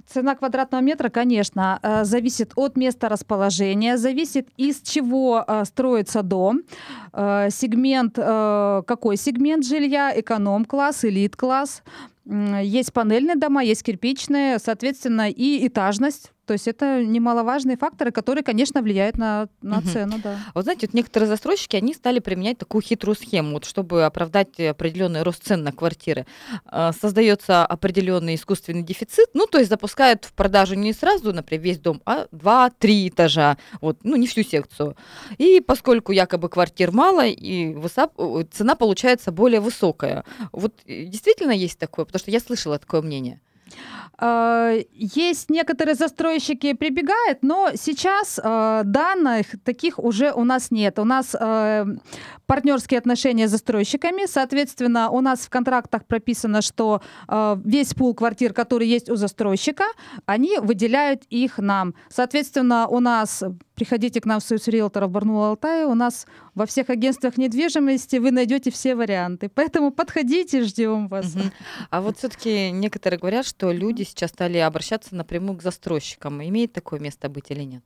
Цена 0.07 0.35
квадратного 0.35 0.81
метра, 0.81 1.09
конечно, 1.09 1.79
э, 1.81 2.03
зависит 2.03 2.53
от 2.55 2.77
места 2.77 3.09
расположения, 3.09 3.97
зависит 3.97 4.47
из 4.57 4.81
чего 4.81 5.43
э, 5.47 5.65
строится 5.65 6.23
дом, 6.23 6.61
Э, 7.13 7.49
сегмент, 7.51 8.15
какой 8.15 9.17
сегмент 9.17 9.65
жилья, 9.65 10.13
эконом-класс, 10.17 11.05
элит-класс. 11.05 11.83
Есть 12.25 12.93
панельные 12.93 13.35
дома, 13.35 13.63
есть 13.63 13.83
кирпичные, 13.83 14.59
соответственно, 14.59 15.29
и 15.29 15.67
этажность. 15.67 16.31
То 16.51 16.55
есть 16.55 16.67
это 16.67 17.01
немаловажные 17.01 17.77
факторы, 17.77 18.11
которые, 18.11 18.43
конечно, 18.43 18.81
влияют 18.81 19.17
на, 19.17 19.47
на 19.61 19.77
Мгм. 19.77 19.87
цену. 19.87 20.19
Да. 20.21 20.37
Вот 20.53 20.65
знаете, 20.65 20.85
вот 20.87 20.93
некоторые 20.93 21.29
застройщики, 21.29 21.77
они 21.77 21.93
стали 21.93 22.19
применять 22.19 22.57
такую 22.57 22.81
хитрую 22.81 23.15
схему, 23.15 23.53
вот 23.53 23.63
чтобы 23.63 24.03
оправдать 24.03 24.59
определенный 24.59 25.23
рост 25.23 25.45
цен 25.45 25.63
на 25.63 25.71
квартиры. 25.71 26.25
А, 26.65 26.91
Создается 26.91 27.65
определенный 27.65 28.35
искусственный 28.35 28.83
дефицит, 28.83 29.29
ну, 29.33 29.47
то 29.47 29.59
есть 29.59 29.69
запускают 29.69 30.25
в 30.25 30.33
продажу 30.33 30.75
не 30.75 30.91
сразу, 30.91 31.31
например, 31.31 31.63
весь 31.63 31.79
дом, 31.79 32.01
а 32.05 32.27
2-3 32.33 33.07
этажа, 33.07 33.57
вот, 33.79 33.99
ну, 34.03 34.17
не 34.17 34.27
всю 34.27 34.43
секцию. 34.43 34.97
И 35.37 35.61
поскольку 35.61 36.11
якобы 36.11 36.49
квартир 36.49 36.91
мало, 36.91 37.25
и 37.25 37.73
о, 38.17 38.43
цена 38.51 38.75
получается 38.75 39.31
более 39.31 39.61
высокая. 39.61 40.25
Вот 40.51 40.73
э, 40.85 41.05
действительно 41.05 41.51
есть 41.53 41.79
такое, 41.79 42.03
потому 42.03 42.19
что 42.19 42.29
я 42.29 42.41
слышала 42.41 42.77
такое 42.77 43.01
мнение. 43.01 43.39
Э, 44.21 44.83
Есть 44.93 45.49
некоторые 45.49 45.95
застройщики 45.95 46.73
прибегают, 46.73 47.39
но 47.41 47.71
сейчас 47.75 48.39
э, 48.41 48.81
данных 48.85 49.47
таких 49.63 49.99
уже 49.99 50.31
у 50.31 50.43
нас 50.43 50.71
нет. 50.71 50.99
У 50.99 51.05
нас 51.05 51.35
э, 51.39 51.85
партнерские 52.45 52.99
отношения 52.99 53.47
с 53.47 53.51
застройщиками, 53.51 54.27
соответственно, 54.27 55.09
у 55.09 55.21
нас 55.21 55.39
в 55.39 55.49
контрактах 55.49 56.05
прописано, 56.05 56.61
что 56.61 57.01
весь 57.63 57.93
пул 57.93 58.13
квартир, 58.13 58.53
который 58.53 58.87
есть 58.87 59.09
у 59.09 59.15
застройщика, 59.15 59.85
они 60.25 60.57
выделяют 60.59 61.23
их 61.29 61.59
нам. 61.59 61.93
Соответственно, 62.09 62.87
у 62.87 62.99
нас 62.99 63.43
приходите 63.81 64.21
к 64.21 64.27
нам 64.27 64.39
в 64.39 64.43
Союз 64.43 64.67
риэлторов 64.67 65.09
Барнула 65.09 65.49
Алтая, 65.49 65.87
у 65.87 65.95
нас 65.95 66.27
во 66.53 66.67
всех 66.67 66.91
агентствах 66.91 67.37
недвижимости 67.37 68.17
вы 68.17 68.29
найдете 68.29 68.69
все 68.69 68.93
варианты. 68.93 69.49
Поэтому 69.49 69.89
подходите, 69.91 70.61
ждем 70.61 71.07
вас. 71.07 71.33
А 71.89 72.01
вот 72.01 72.19
все-таки 72.19 72.69
некоторые 72.69 73.17
говорят, 73.17 73.43
что 73.47 73.71
люди 73.71 74.03
сейчас 74.03 74.29
стали 74.29 74.59
обращаться 74.59 75.15
напрямую 75.15 75.57
к 75.57 75.63
застройщикам. 75.63 76.43
Имеет 76.43 76.73
такое 76.73 76.99
место 76.99 77.27
быть 77.27 77.49
или 77.49 77.63
нет? 77.63 77.83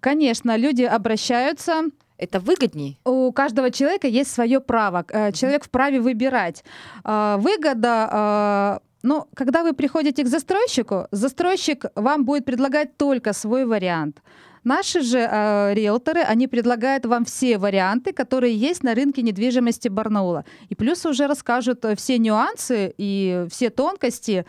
Конечно, 0.00 0.58
люди 0.58 0.82
обращаются. 0.82 1.84
Это 2.18 2.38
выгодней? 2.38 3.00
У 3.06 3.32
каждого 3.32 3.70
человека 3.70 4.08
есть 4.08 4.30
свое 4.30 4.60
право. 4.60 5.06
Э, 5.08 5.32
Человек 5.32 5.64
вправе 5.64 6.00
выбирать. 6.00 6.64
А, 7.02 7.38
Выгода. 7.38 8.08
а, 8.12 8.80
Ну, 9.02 9.26
когда 9.34 9.62
вы 9.62 9.72
приходите 9.72 10.22
к 10.22 10.28
застройщику, 10.28 11.06
застройщик 11.12 11.86
вам 11.94 12.26
будет 12.26 12.44
предлагать 12.44 12.98
только 12.98 13.32
свой 13.32 13.64
вариант. 13.64 14.20
Наши 14.64 15.00
же 15.00 15.18
э, 15.18 15.74
риэлторы, 15.74 16.20
они 16.20 16.46
предлагают 16.46 17.06
вам 17.06 17.24
все 17.24 17.56
варианты, 17.56 18.12
которые 18.12 18.54
есть 18.54 18.82
на 18.82 18.94
рынке 18.94 19.22
недвижимости 19.22 19.88
Барнаула. 19.88 20.44
И 20.68 20.74
плюс 20.74 21.06
уже 21.06 21.26
расскажут 21.26 21.84
э, 21.84 21.96
все 21.96 22.18
нюансы 22.18 22.94
и 22.98 23.46
все 23.50 23.70
тонкости, 23.70 24.44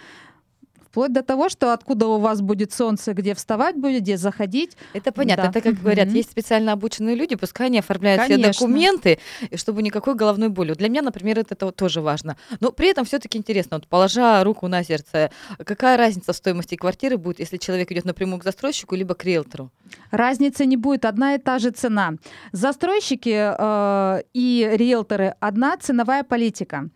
вплоть 0.91 1.13
до 1.13 1.23
того, 1.23 1.47
что 1.47 1.71
откуда 1.71 2.07
у 2.07 2.17
вас 2.19 2.41
будет 2.41 2.73
солнце, 2.73 3.13
где 3.13 3.33
вставать 3.33 3.77
будет, 3.77 4.01
где 4.01 4.17
заходить. 4.17 4.75
Это 4.93 5.13
понятно. 5.13 5.43
Да. 5.45 5.49
Это, 5.49 5.61
как 5.61 5.81
говорят, 5.81 6.07
Мгм. 6.07 6.15
есть 6.17 6.31
специально 6.31 6.73
обученные 6.73 7.15
люди, 7.15 7.35
пускай 7.35 7.67
они 7.67 7.79
оформляют 7.79 8.23
все 8.23 8.33
Конечно. 8.33 8.51
документы, 8.67 9.17
и 9.49 9.55
чтобы 9.57 9.83
никакой 9.83 10.15
головной 10.15 10.49
боли. 10.49 10.73
Для 10.73 10.89
меня, 10.89 11.01
например, 11.01 11.39
это, 11.39 11.55
то- 11.55 11.71
тоже 11.71 12.01
важно. 12.01 12.35
Но 12.59 12.71
при 12.73 12.89
этом 12.89 13.05
все-таки 13.05 13.37
интересно, 13.37 13.77
вот 13.77 13.87
положа 13.87 14.43
руку 14.43 14.67
на 14.67 14.83
сердце, 14.83 15.31
какая 15.65 15.95
разница 15.97 16.33
в 16.33 16.35
стоимости 16.35 16.75
квартиры 16.75 17.15
будет, 17.17 17.39
если 17.39 17.55
человек 17.57 17.89
идет 17.93 18.03
напрямую 18.05 18.39
к 18.41 18.43
застройщику, 18.43 18.95
либо 18.95 19.13
к 19.15 19.23
риэлтору? 19.23 19.71
Разницы 20.11 20.65
не 20.65 20.75
будет, 20.75 21.05
одна 21.05 21.35
и 21.35 21.37
та 21.37 21.57
же 21.59 21.69
цена. 21.71 22.15
Застройщики 22.51 23.53
э, 23.57 24.21
и 24.33 24.69
риэлторы 24.73 25.35
одна 25.39 25.77
ценовая 25.77 26.23
политика. 26.23 26.89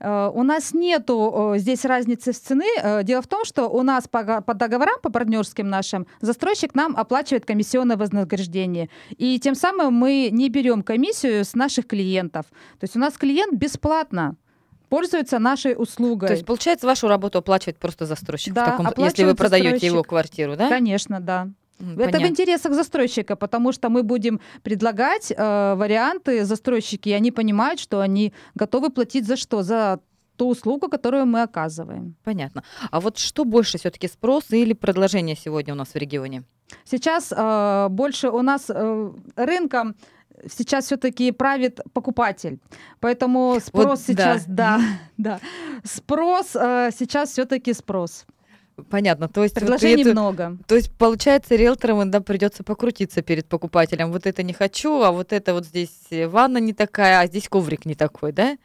Э, 0.00 0.30
У 0.34 0.42
нас 0.42 0.74
нету 0.74 1.54
здесь 1.56 1.84
разницы 1.84 2.32
в 2.32 2.38
цены. 2.40 2.66
Э, 2.82 3.02
Дело 3.02 3.22
в 3.22 3.26
том, 3.26 3.44
что 3.44 3.68
у 3.68 3.82
нас 3.82 4.06
по, 4.08 4.40
по 4.42 4.54
договорам, 4.54 4.96
по 5.02 5.10
партнерским 5.10 5.68
нашим, 5.68 6.06
застройщик 6.20 6.74
нам 6.74 6.96
оплачивает 6.96 7.44
комиссионное 7.44 7.96
вознаграждение. 7.96 8.88
И 9.16 9.38
тем 9.40 9.54
самым 9.54 9.94
мы 9.94 10.28
не 10.32 10.48
берем 10.48 10.82
комиссию 10.82 11.44
с 11.44 11.54
наших 11.54 11.86
клиентов. 11.86 12.46
То 12.78 12.84
есть 12.84 12.96
у 12.96 12.98
нас 12.98 13.14
клиент 13.14 13.54
бесплатно 13.54 14.36
пользуется 14.88 15.38
нашей 15.38 15.74
услугой. 15.76 16.28
То 16.28 16.34
есть, 16.34 16.46
получается, 16.46 16.86
вашу 16.86 17.08
работу 17.08 17.38
оплачивает 17.38 17.76
просто 17.78 18.06
застройщик, 18.06 18.52
в 18.52 18.54
Да, 18.56 18.76
таком- 18.78 19.04
если 19.04 19.24
вы 19.24 19.34
продаете 19.34 19.86
его 19.86 20.02
квартиру, 20.02 20.56
да? 20.56 20.68
Конечно, 20.68 21.20
да. 21.20 21.48
М, 21.80 21.92
Это 21.92 22.08
в 22.08 22.12
понятно. 22.12 22.26
интересах 22.26 22.74
застройщика, 22.74 23.36
потому 23.36 23.72
что 23.72 23.88
мы 23.88 24.02
будем 24.02 24.40
предлагать 24.62 25.32
э, 25.36 25.74
варианты 25.74 26.44
застройщики, 26.44 27.10
и 27.10 27.12
они 27.12 27.30
понимают, 27.30 27.80
что 27.80 28.00
они 28.00 28.32
готовы 28.54 28.90
платить 28.90 29.26
за 29.26 29.36
что? 29.36 29.62
За 29.62 30.00
ту 30.36 30.48
услугу, 30.48 30.88
которую 30.88 31.26
мы 31.26 31.42
оказываем. 31.42 32.14
Понятно. 32.24 32.62
А 32.90 33.00
вот 33.00 33.18
что 33.18 33.44
больше 33.44 33.78
все-таки 33.78 34.08
спрос 34.08 34.44
или 34.50 34.72
предложение 34.72 35.36
сегодня 35.36 35.74
у 35.74 35.76
нас 35.76 35.88
в 35.94 35.96
регионе? 35.96 36.42
Сейчас 36.84 37.32
э, 37.36 37.88
больше 37.90 38.28
у 38.30 38.42
нас 38.42 38.70
э, 38.70 39.10
рынком 39.36 39.94
сейчас 40.46 40.84
все-таки 40.84 41.32
правит 41.32 41.80
покупатель. 41.92 42.58
Поэтому 43.00 43.58
спрос 43.60 43.84
Вот, 43.86 44.00
сейчас, 44.00 44.44
да. 44.46 44.80
да, 45.16 45.38
да. 45.38 45.40
Спрос 45.84 46.54
э, 46.54 46.90
сейчас 46.98 47.30
все-таки 47.30 47.74
спрос. 47.74 48.24
Понятно. 48.90 49.28
То 49.28 49.42
есть, 49.42 49.54
вот 49.54 49.60
Предложений 49.60 50.02
это- 50.02 50.10
много. 50.12 50.56
то 50.66 50.76
есть 50.76 50.92
получается, 50.96 51.56
риэлторам 51.56 52.10
да, 52.10 52.20
придется 52.20 52.62
покрутиться 52.62 53.22
перед 53.22 53.46
покупателем. 53.46 54.12
Вот 54.12 54.26
это 54.26 54.42
не 54.42 54.52
хочу, 54.52 55.02
а 55.02 55.10
вот 55.10 55.32
это 55.32 55.54
вот 55.54 55.64
здесь 55.66 56.06
э, 56.10 56.26
ванна 56.28 56.58
не 56.58 56.72
такая, 56.72 57.20
а 57.20 57.26
здесь 57.26 57.48
коврик 57.48 57.86
не 57.86 57.94
такой, 57.94 58.32
да? 58.32 58.56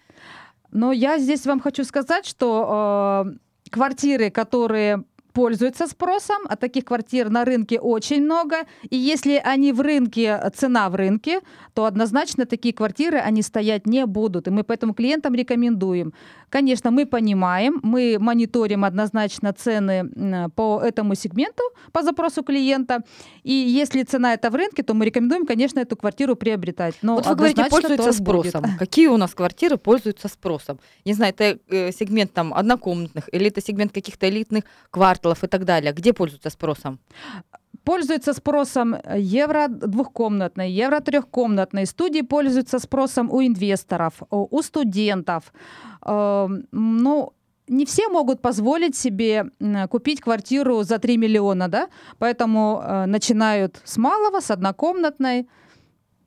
Но 0.72 0.92
я 0.92 1.20
здесь 1.20 1.46
вам 1.46 1.60
хочу 1.60 1.84
сказать, 1.84 2.26
что 2.26 3.26
э, 3.28 3.70
квартиры, 3.70 4.30
которые 4.30 5.04
пользуются 5.34 5.88
спросом, 5.88 6.38
а 6.48 6.56
таких 6.56 6.86
квартир 6.86 7.30
на 7.30 7.44
рынке 7.44 7.80
очень 7.80 8.24
много, 8.24 8.56
и 8.88 8.96
если 8.96 9.42
они 9.44 9.74
в 9.74 9.82
рынке, 9.82 10.40
цена 10.56 10.90
в 10.90 10.96
рынке, 10.96 11.40
то 11.74 11.86
однозначно 11.86 12.46
такие 12.46 12.72
квартиры, 12.74 13.18
они 13.18 13.42
стоять 13.42 13.88
не 13.88 14.06
будут, 14.06 14.48
и 14.48 14.52
мы 14.52 14.64
поэтому 14.64 14.94
клиентам 14.94 15.34
рекомендуем. 15.34 16.14
Конечно, 16.54 16.92
мы 16.92 17.08
понимаем, 17.08 17.80
мы 17.82 18.18
мониторим 18.20 18.86
однозначно 18.86 19.54
цены 19.54 20.50
по 20.56 20.80
этому 20.84 21.16
сегменту, 21.16 21.64
по 21.92 22.04
запросу 22.04 22.44
клиента, 22.44 23.00
и 23.42 23.54
если 23.54 24.04
цена 24.04 24.36
это 24.36 24.52
в 24.52 24.56
рынке, 24.56 24.84
то 24.84 24.94
мы 24.94 25.06
рекомендуем, 25.06 25.48
конечно, 25.48 25.80
эту 25.80 25.96
квартиру 25.96 26.36
приобретать. 26.36 26.94
Но 27.02 27.16
вот 27.16 27.26
вы 27.26 27.36
говорите, 27.36 27.66
пользуются 27.66 28.12
торг 28.12 28.20
будет. 28.20 28.52
спросом. 28.52 28.78
Какие 28.78 29.08
у 29.08 29.18
нас 29.18 29.34
квартиры 29.34 29.78
пользуются 29.78 30.28
спросом? 30.28 30.80
Не 31.06 31.14
знаю, 31.14 31.34
это 31.36 31.58
э, 31.70 31.92
сегмент 31.92 32.34
там 32.34 32.54
однокомнатных 32.54 33.34
или 33.34 33.48
это 33.48 33.60
сегмент 33.60 33.92
каких-то 33.92 34.30
элитных 34.30 34.64
кварталов 34.92 35.44
и 35.44 35.48
так 35.48 35.66
далее. 35.66 35.92
Где 35.92 36.14
пользуются 36.14 36.52
спросом? 36.52 37.00
Пользуются 37.84 38.34
спросом 38.34 38.96
евро 39.16 39.68
двухкомнатной, 39.68 40.72
евро 40.72 41.00
трехкомнатной. 41.00 41.86
Студии 41.86 42.22
пользуются 42.22 42.80
спросом 42.80 43.30
у 43.32 43.42
инвесторов, 43.42 44.14
у 44.30 44.62
студентов. 44.62 45.54
Эм, 46.06 46.66
Ну, 46.72 47.34
не 47.68 47.86
все 47.86 48.10
могут 48.10 48.42
позволить 48.42 48.96
себе 48.96 49.46
купить 49.90 50.22
квартиру 50.22 50.84
за 50.84 50.98
3 51.00 51.18
миллиона, 51.18 51.68
да? 51.68 51.88
Поэтому 52.20 52.82
э, 52.84 53.06
начинают 53.06 53.82
с 53.86 53.98
малого, 53.98 54.42
с 54.42 54.52
однокомнатной. 54.52 55.48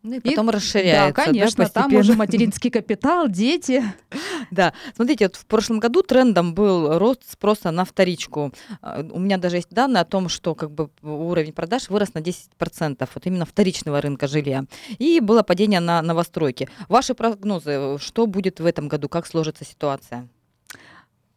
Ну 0.08 0.14
и 0.14 0.18
И- 0.18 0.30
потом 0.30 0.50
расширяется. 0.50 1.14
да, 1.16 1.24
конечно, 1.24 1.64
там 1.68 1.82
постепенно. 1.84 2.00
уже 2.00 2.14
материнский 2.14 2.70
капитал, 2.70 3.28
дети. 3.28 3.82
Да, 4.52 4.72
смотрите, 4.94 5.24
вот 5.26 5.34
в 5.36 5.44
прошлом 5.46 5.80
году 5.80 6.02
трендом 6.02 6.54
был 6.54 6.98
рост 6.98 7.28
спроса 7.28 7.72
на 7.72 7.84
вторичку. 7.84 8.52
А, 8.80 9.00
У 9.10 9.18
меня 9.18 9.38
даже 9.38 9.56
есть 9.56 9.70
данные 9.70 10.02
о 10.02 10.04
том, 10.04 10.28
что 10.28 10.54
как 10.54 10.70
бы 10.70 10.88
уровень 11.02 11.52
продаж 11.52 11.88
вырос 11.90 12.14
на 12.14 12.20
10%, 12.20 13.08
вот 13.14 13.26
именно 13.26 13.44
вторичного 13.44 14.00
рынка 14.00 14.28
жилья. 14.28 14.64
И 14.98 15.18
было 15.20 15.42
падение 15.42 15.80
на 15.80 16.00
новостройки. 16.02 16.68
Ваши 16.88 17.14
прогнозы, 17.14 17.98
что 17.98 18.26
будет 18.28 18.60
в 18.60 18.66
этом 18.66 18.86
году, 18.86 19.08
как 19.08 19.26
сложится 19.26 19.64
ситуация? 19.64 20.28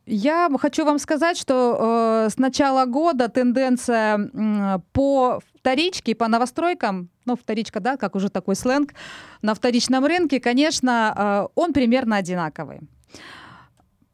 Я 0.06 0.50
хочу 0.60 0.86
вам 0.86 0.98
сказать, 1.00 1.38
что 1.38 2.26
э, 2.26 2.30
с 2.32 2.38
начала 2.40 2.86
года 2.86 3.28
тенденция 3.30 4.16
м, 4.34 4.82
по 4.92 5.40
вторичке, 5.60 6.16
по 6.16 6.28
новостройкам, 6.28 7.10
ну, 7.30 7.36
вторичка, 7.36 7.80
да, 7.80 7.98
как 7.98 8.16
уже 8.16 8.30
такой 8.30 8.56
сленг, 8.56 8.94
на 9.42 9.54
вторичном 9.54 10.06
рынке, 10.06 10.40
конечно, 10.40 11.14
э, 11.16 11.48
он 11.56 11.74
примерно 11.74 12.18
одинаковый. 12.18 12.82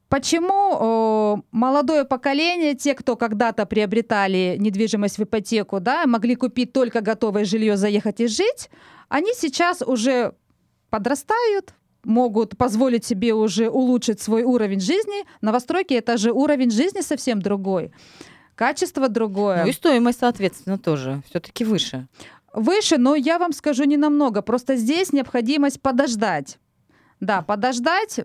Почему 0.10 1.38
э, 1.38 1.42
молодое 1.52 2.06
поколение, 2.06 2.76
те, 2.76 2.94
кто 2.94 3.16
когда-то 3.16 3.66
приобретали 3.66 4.56
недвижимость 4.60 5.18
в 5.18 5.24
ипотеку, 5.24 5.80
да, 5.80 6.06
могли 6.06 6.36
купить 6.36 6.74
только 6.74 7.02
готовое 7.02 7.46
жилье, 7.46 7.76
заехать 7.76 8.20
и 8.20 8.28
жить, 8.28 8.70
они 9.10 9.34
сейчас 9.34 9.82
уже 9.82 10.34
подрастают, 10.90 11.74
могут 12.04 12.58
позволить 12.58 13.04
себе 13.06 13.34
уже 13.34 13.70
улучшить 13.70 14.22
свой 14.22 14.44
уровень 14.44 14.80
жизни. 14.80 15.26
Новостройки 15.42 15.94
это 15.94 16.18
же 16.18 16.32
уровень 16.32 16.72
жизни 16.72 17.02
совсем 17.02 17.42
другой. 17.42 17.92
Качество 18.56 19.10
другое. 19.10 19.64
Ну 19.64 19.70
и 19.70 19.74
стоимость, 19.74 20.20
соответственно, 20.20 20.78
тоже 20.78 21.22
все-таки 21.30 21.66
выше. 21.66 22.08
Выше, 22.56 22.98
но 22.98 23.16
я 23.16 23.38
вам 23.38 23.52
скажу 23.52 23.84
не 23.84 23.98
намного. 23.98 24.42
Просто 24.42 24.78
здесь 24.78 25.12
необходимость 25.12 25.82
подождать. 25.82 26.58
Да, 27.20 27.42
подождать 27.42 28.22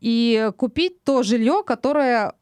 и 0.00 0.50
купить 0.56 1.02
то 1.02 1.24
жилье, 1.24 1.62
которое 1.66 2.34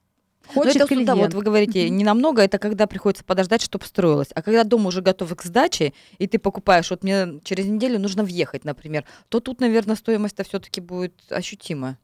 Но 0.49 0.53
хочет 0.53 0.77
это 0.77 0.87
клиент. 0.87 1.07
да, 1.07 1.15
вот 1.15 1.33
вы 1.33 1.43
говорите, 1.43 1.89
не 1.89 2.05
намного, 2.05 2.43
это 2.43 2.59
когда 2.59 2.87
приходится 2.87 3.25
подождать, 3.25 3.63
чтобы 3.63 3.87
строилось. 3.87 4.29
А 4.35 4.43
когда 4.43 4.65
дом 4.65 4.85
уже 4.85 5.01
готов 5.01 5.35
к 5.35 5.43
сдаче, 5.43 5.95
и 6.19 6.27
ты 6.27 6.39
покупаешь, 6.39 6.91
вот 6.91 7.03
мне 7.03 7.41
через 7.45 7.65
неделю 7.65 7.99
нужно 7.99 8.25
въехать, 8.25 8.65
например, 8.65 9.05
то 9.29 9.41
тут, 9.41 9.61
наверное, 9.61 9.97
стоимость-то 9.97 10.45
все-таки 10.45 10.81
будет 10.83 11.15
ощутима. 11.31 11.97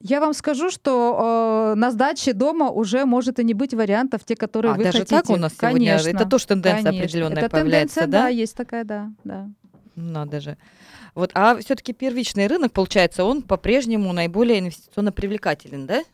Я 0.00 0.20
вам 0.20 0.34
скажу, 0.34 0.70
что 0.70 1.72
э, 1.74 1.78
на 1.78 1.90
сдаче 1.90 2.32
дома 2.32 2.70
уже 2.70 3.06
может 3.06 3.38
и 3.38 3.44
не 3.44 3.54
быть 3.54 3.72
вариантов, 3.72 4.24
те, 4.24 4.36
которые 4.36 4.74
а 4.74 4.76
вы 4.76 4.84
даже 4.84 4.98
хотите. 4.98 5.16
так 5.16 5.30
у 5.30 5.36
нас 5.36 5.52
сегодня? 5.52 5.96
Конечно, 5.96 6.08
Это 6.10 6.26
тоже 6.26 6.46
тенденция 6.46 6.84
конечно. 6.84 7.04
определенная 7.04 7.42
Это 7.42 7.50
появляется, 7.50 8.00
тенденция, 8.00 8.22
да? 8.22 8.28
есть 8.28 8.56
такая, 8.56 8.84
да, 8.84 9.10
да. 9.24 9.48
Ну, 9.94 10.12
Надо 10.12 10.40
же. 10.40 10.58
Вот, 11.14 11.30
а 11.32 11.56
все-таки 11.58 11.94
первичный 11.94 12.46
рынок, 12.46 12.72
получается, 12.72 13.24
он 13.24 13.40
по-прежнему 13.40 14.12
наиболее 14.12 14.58
инвестиционно 14.58 15.12
привлекателен, 15.12 15.86
да? 15.86 16.04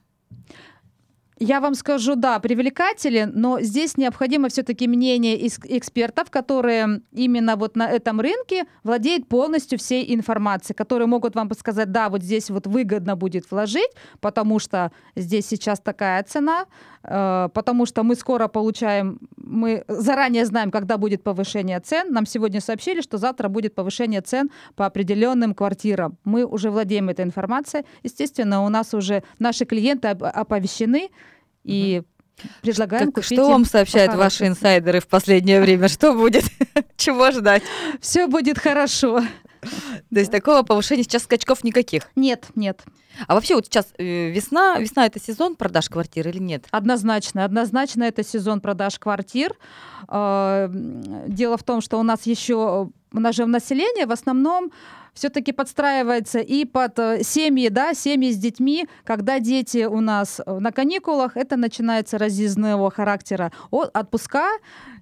Я 1.45 1.61
вам 1.61 1.75
скажу, 1.75 2.15
да, 2.15 2.39
привлекателен, 2.39 3.33
но 3.35 3.61
здесь 3.61 3.97
необходимо 3.97 4.49
все-таки 4.49 4.87
мнение 4.87 5.45
экспертов, 5.47 6.31
которые 6.31 7.01
именно 7.11 7.57
вот 7.57 7.77
на 7.77 7.91
этом 7.91 8.21
рынке 8.21 8.65
владеют 8.85 9.27
полностью 9.27 9.77
всей 9.77 10.15
информацией, 10.15 10.77
которые 10.77 11.09
могут 11.09 11.35
вам 11.35 11.49
подсказать, 11.49 11.91
да, 11.91 12.11
вот 12.11 12.23
здесь 12.23 12.49
вот 12.49 12.69
выгодно 12.69 13.17
будет 13.17 13.51
вложить, 13.51 13.91
потому 14.21 14.61
что 14.61 14.93
здесь 15.17 15.49
сейчас 15.49 15.81
такая 15.81 16.23
цена, 16.23 16.67
э, 17.03 17.49
потому 17.53 17.87
что 17.87 18.05
мы 18.05 18.15
скоро 18.15 18.47
получаем, 18.47 19.19
мы 19.53 19.85
заранее 19.89 20.47
знаем, 20.47 20.71
когда 20.71 20.97
будет 20.97 21.23
повышение 21.23 21.79
цен. 21.81 22.13
Нам 22.13 22.27
сегодня 22.27 22.61
сообщили, 22.61 23.01
что 23.01 23.19
завтра 23.19 23.49
будет 23.49 23.75
повышение 23.75 24.21
цен 24.23 24.51
по 24.75 24.87
определенным 24.87 25.55
квартирам. 25.55 26.17
Мы 26.25 26.45
уже 26.45 26.71
владеем 26.71 27.09
этой 27.11 27.25
информацией. 27.25 27.85
Естественно, 28.03 28.65
у 28.65 28.69
нас 28.69 28.95
уже 28.95 29.23
наши 29.39 29.65
клиенты 29.65 30.09
оповещены 30.09 31.11
и 31.65 32.03
предлагаем 32.63 33.07
Как- 33.13 33.25
купить 33.25 33.39
что 33.39 33.49
вам 33.49 33.65
сообщают 33.65 34.15
ваши 34.15 34.47
инсайдеры 34.47 35.01
в 35.01 35.07
последнее 35.07 35.61
время? 35.61 35.89
Что 35.89 36.15
будет? 36.15 36.45
Чего 36.97 37.31
ждать? 37.31 37.63
Все 38.01 38.27
будет 38.27 38.59
хорошо. 38.59 39.23
То 39.63 40.19
есть 40.19 40.31
такого 40.33 40.63
повышения 40.63 41.05
сейчас 41.05 41.23
скачков 41.23 41.63
никаких. 41.63 42.11
Нет, 42.17 42.47
нет. 42.57 42.83
А 43.29 43.35
вообще 43.35 43.55
вот 43.55 43.67
сейчас 43.67 43.87
э, 43.99 44.31
весна, 44.31 44.79
весна 44.79 45.07
это 45.07 45.21
сезон 45.21 45.55
продаж 45.55 45.89
квартир 45.89 46.29
или 46.29 46.39
нет? 46.39 46.65
Однозначно, 46.73 47.45
однозначно 47.45 48.03
это 48.05 48.25
сезон 48.25 48.61
продаж 48.61 48.99
квартир. 48.99 49.55
Э, 50.09 50.65
м, 50.69 51.03
Дело 51.33 51.57
в 51.57 51.63
том, 51.63 51.81
что 51.81 52.01
у 52.01 52.03
нас 52.03 52.27
еще 52.27 52.91
нас 53.13 53.37
же 53.37 53.47
население 53.47 54.07
в 54.07 54.13
основном 54.13 54.73
все-таки 55.15 55.53
подстраивается 55.53 56.39
и 56.41 56.65
под 56.65 56.99
э, 56.99 57.23
семьи, 57.23 57.69
да, 57.69 57.95
семьи 57.95 58.33
с 58.33 58.37
детьми, 58.39 58.87
когда 59.05 59.41
дети 59.41 59.85
у 59.85 60.01
нас 60.01 60.41
э, 60.45 60.59
на 60.59 60.73
каникулах, 60.73 61.37
это 61.37 61.57
начинается 61.57 62.19
разъездного 62.19 62.91
характера 62.91 63.53
О- 63.71 63.85
отпуска. 63.93 64.49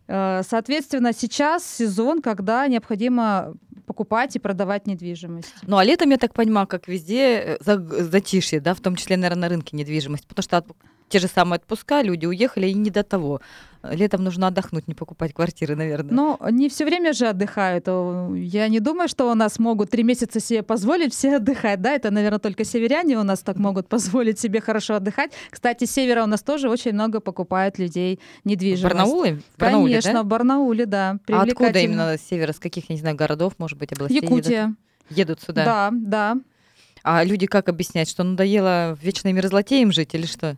Э, 0.08 0.42
Соответственно, 0.48 1.12
сейчас 1.12 1.64
сезон, 1.64 2.22
когда 2.22 2.66
необходимо 2.66 3.54
покупать 3.86 4.36
и 4.36 4.38
продавать 4.38 4.86
недвижимость. 4.86 5.54
Ну, 5.62 5.76
а 5.76 5.84
летом, 5.84 6.10
я 6.10 6.16
так 6.16 6.32
понимаю, 6.34 6.66
как 6.66 6.88
везде, 6.88 7.58
за- 7.60 7.78
затишье, 8.04 8.60
да, 8.60 8.74
в 8.74 8.80
том 8.80 8.96
числе, 8.96 9.16
наверное, 9.16 9.42
на 9.42 9.48
рынке 9.48 9.76
недвижимости, 9.76 10.26
потому 10.26 10.42
что 10.42 10.64
те 11.08 11.18
же 11.18 11.26
самые 11.26 11.56
отпуска, 11.58 12.02
люди 12.02 12.24
уехали, 12.26 12.68
и 12.68 12.74
не 12.74 12.90
до 12.90 13.02
того. 13.02 13.40
Летом 13.82 14.22
нужно 14.24 14.48
отдохнуть, 14.48 14.88
не 14.88 14.94
покупать 14.94 15.32
квартиры, 15.32 15.74
наверное. 15.74 16.12
Но 16.12 16.38
не 16.50 16.68
все 16.68 16.84
время 16.84 17.14
же 17.14 17.28
отдыхают. 17.28 17.86
Я 17.86 18.68
не 18.68 18.78
думаю, 18.78 19.08
что 19.08 19.30
у 19.30 19.34
нас 19.34 19.58
могут 19.58 19.90
три 19.90 20.02
месяца 20.02 20.38
себе 20.38 20.62
позволить 20.62 21.14
все 21.14 21.36
отдыхать. 21.36 21.80
Да, 21.80 21.92
это, 21.92 22.10
наверное, 22.10 22.38
только 22.38 22.64
северяне 22.64 23.18
у 23.18 23.22
нас 23.22 23.40
так 23.40 23.56
могут 23.56 23.88
позволить 23.88 24.38
себе 24.38 24.60
хорошо 24.60 24.96
отдыхать. 24.96 25.32
Кстати, 25.50 25.86
с 25.86 25.92
севера 25.92 26.22
у 26.22 26.26
нас 26.26 26.42
тоже 26.42 26.68
очень 26.68 26.92
много 26.92 27.20
покупают 27.20 27.78
людей 27.78 28.20
в 28.44 28.48
недвижимость. 28.48 28.94
Барнауле? 28.94 29.40
В 29.56 29.60
Барнауле, 29.60 29.92
Конечно, 29.92 30.12
да? 30.12 30.22
в 30.22 30.26
Барнауле, 30.26 30.86
да. 30.86 31.18
А 31.28 31.42
откуда 31.42 31.78
именно 31.78 32.18
с 32.18 32.20
севера, 32.20 32.52
с 32.52 32.58
каких, 32.58 32.90
я 32.90 32.94
не 32.96 33.00
знаю, 33.00 33.16
городов, 33.16 33.54
может 33.58 33.78
быть, 33.78 33.92
областей 33.92 34.16
едут? 34.16 34.30
Якутия. 34.30 34.74
Едут 35.08 35.40
сюда. 35.40 35.64
Да, 35.64 35.90
да. 35.92 36.36
А 37.02 37.24
люди 37.24 37.46
как 37.46 37.70
объяснять, 37.70 38.10
что 38.10 38.22
надоело 38.24 38.96
в 39.00 39.02
вечной 39.02 39.32
мерзлоте 39.32 39.80
им 39.80 39.90
жить 39.90 40.14
или 40.14 40.26
что? 40.26 40.56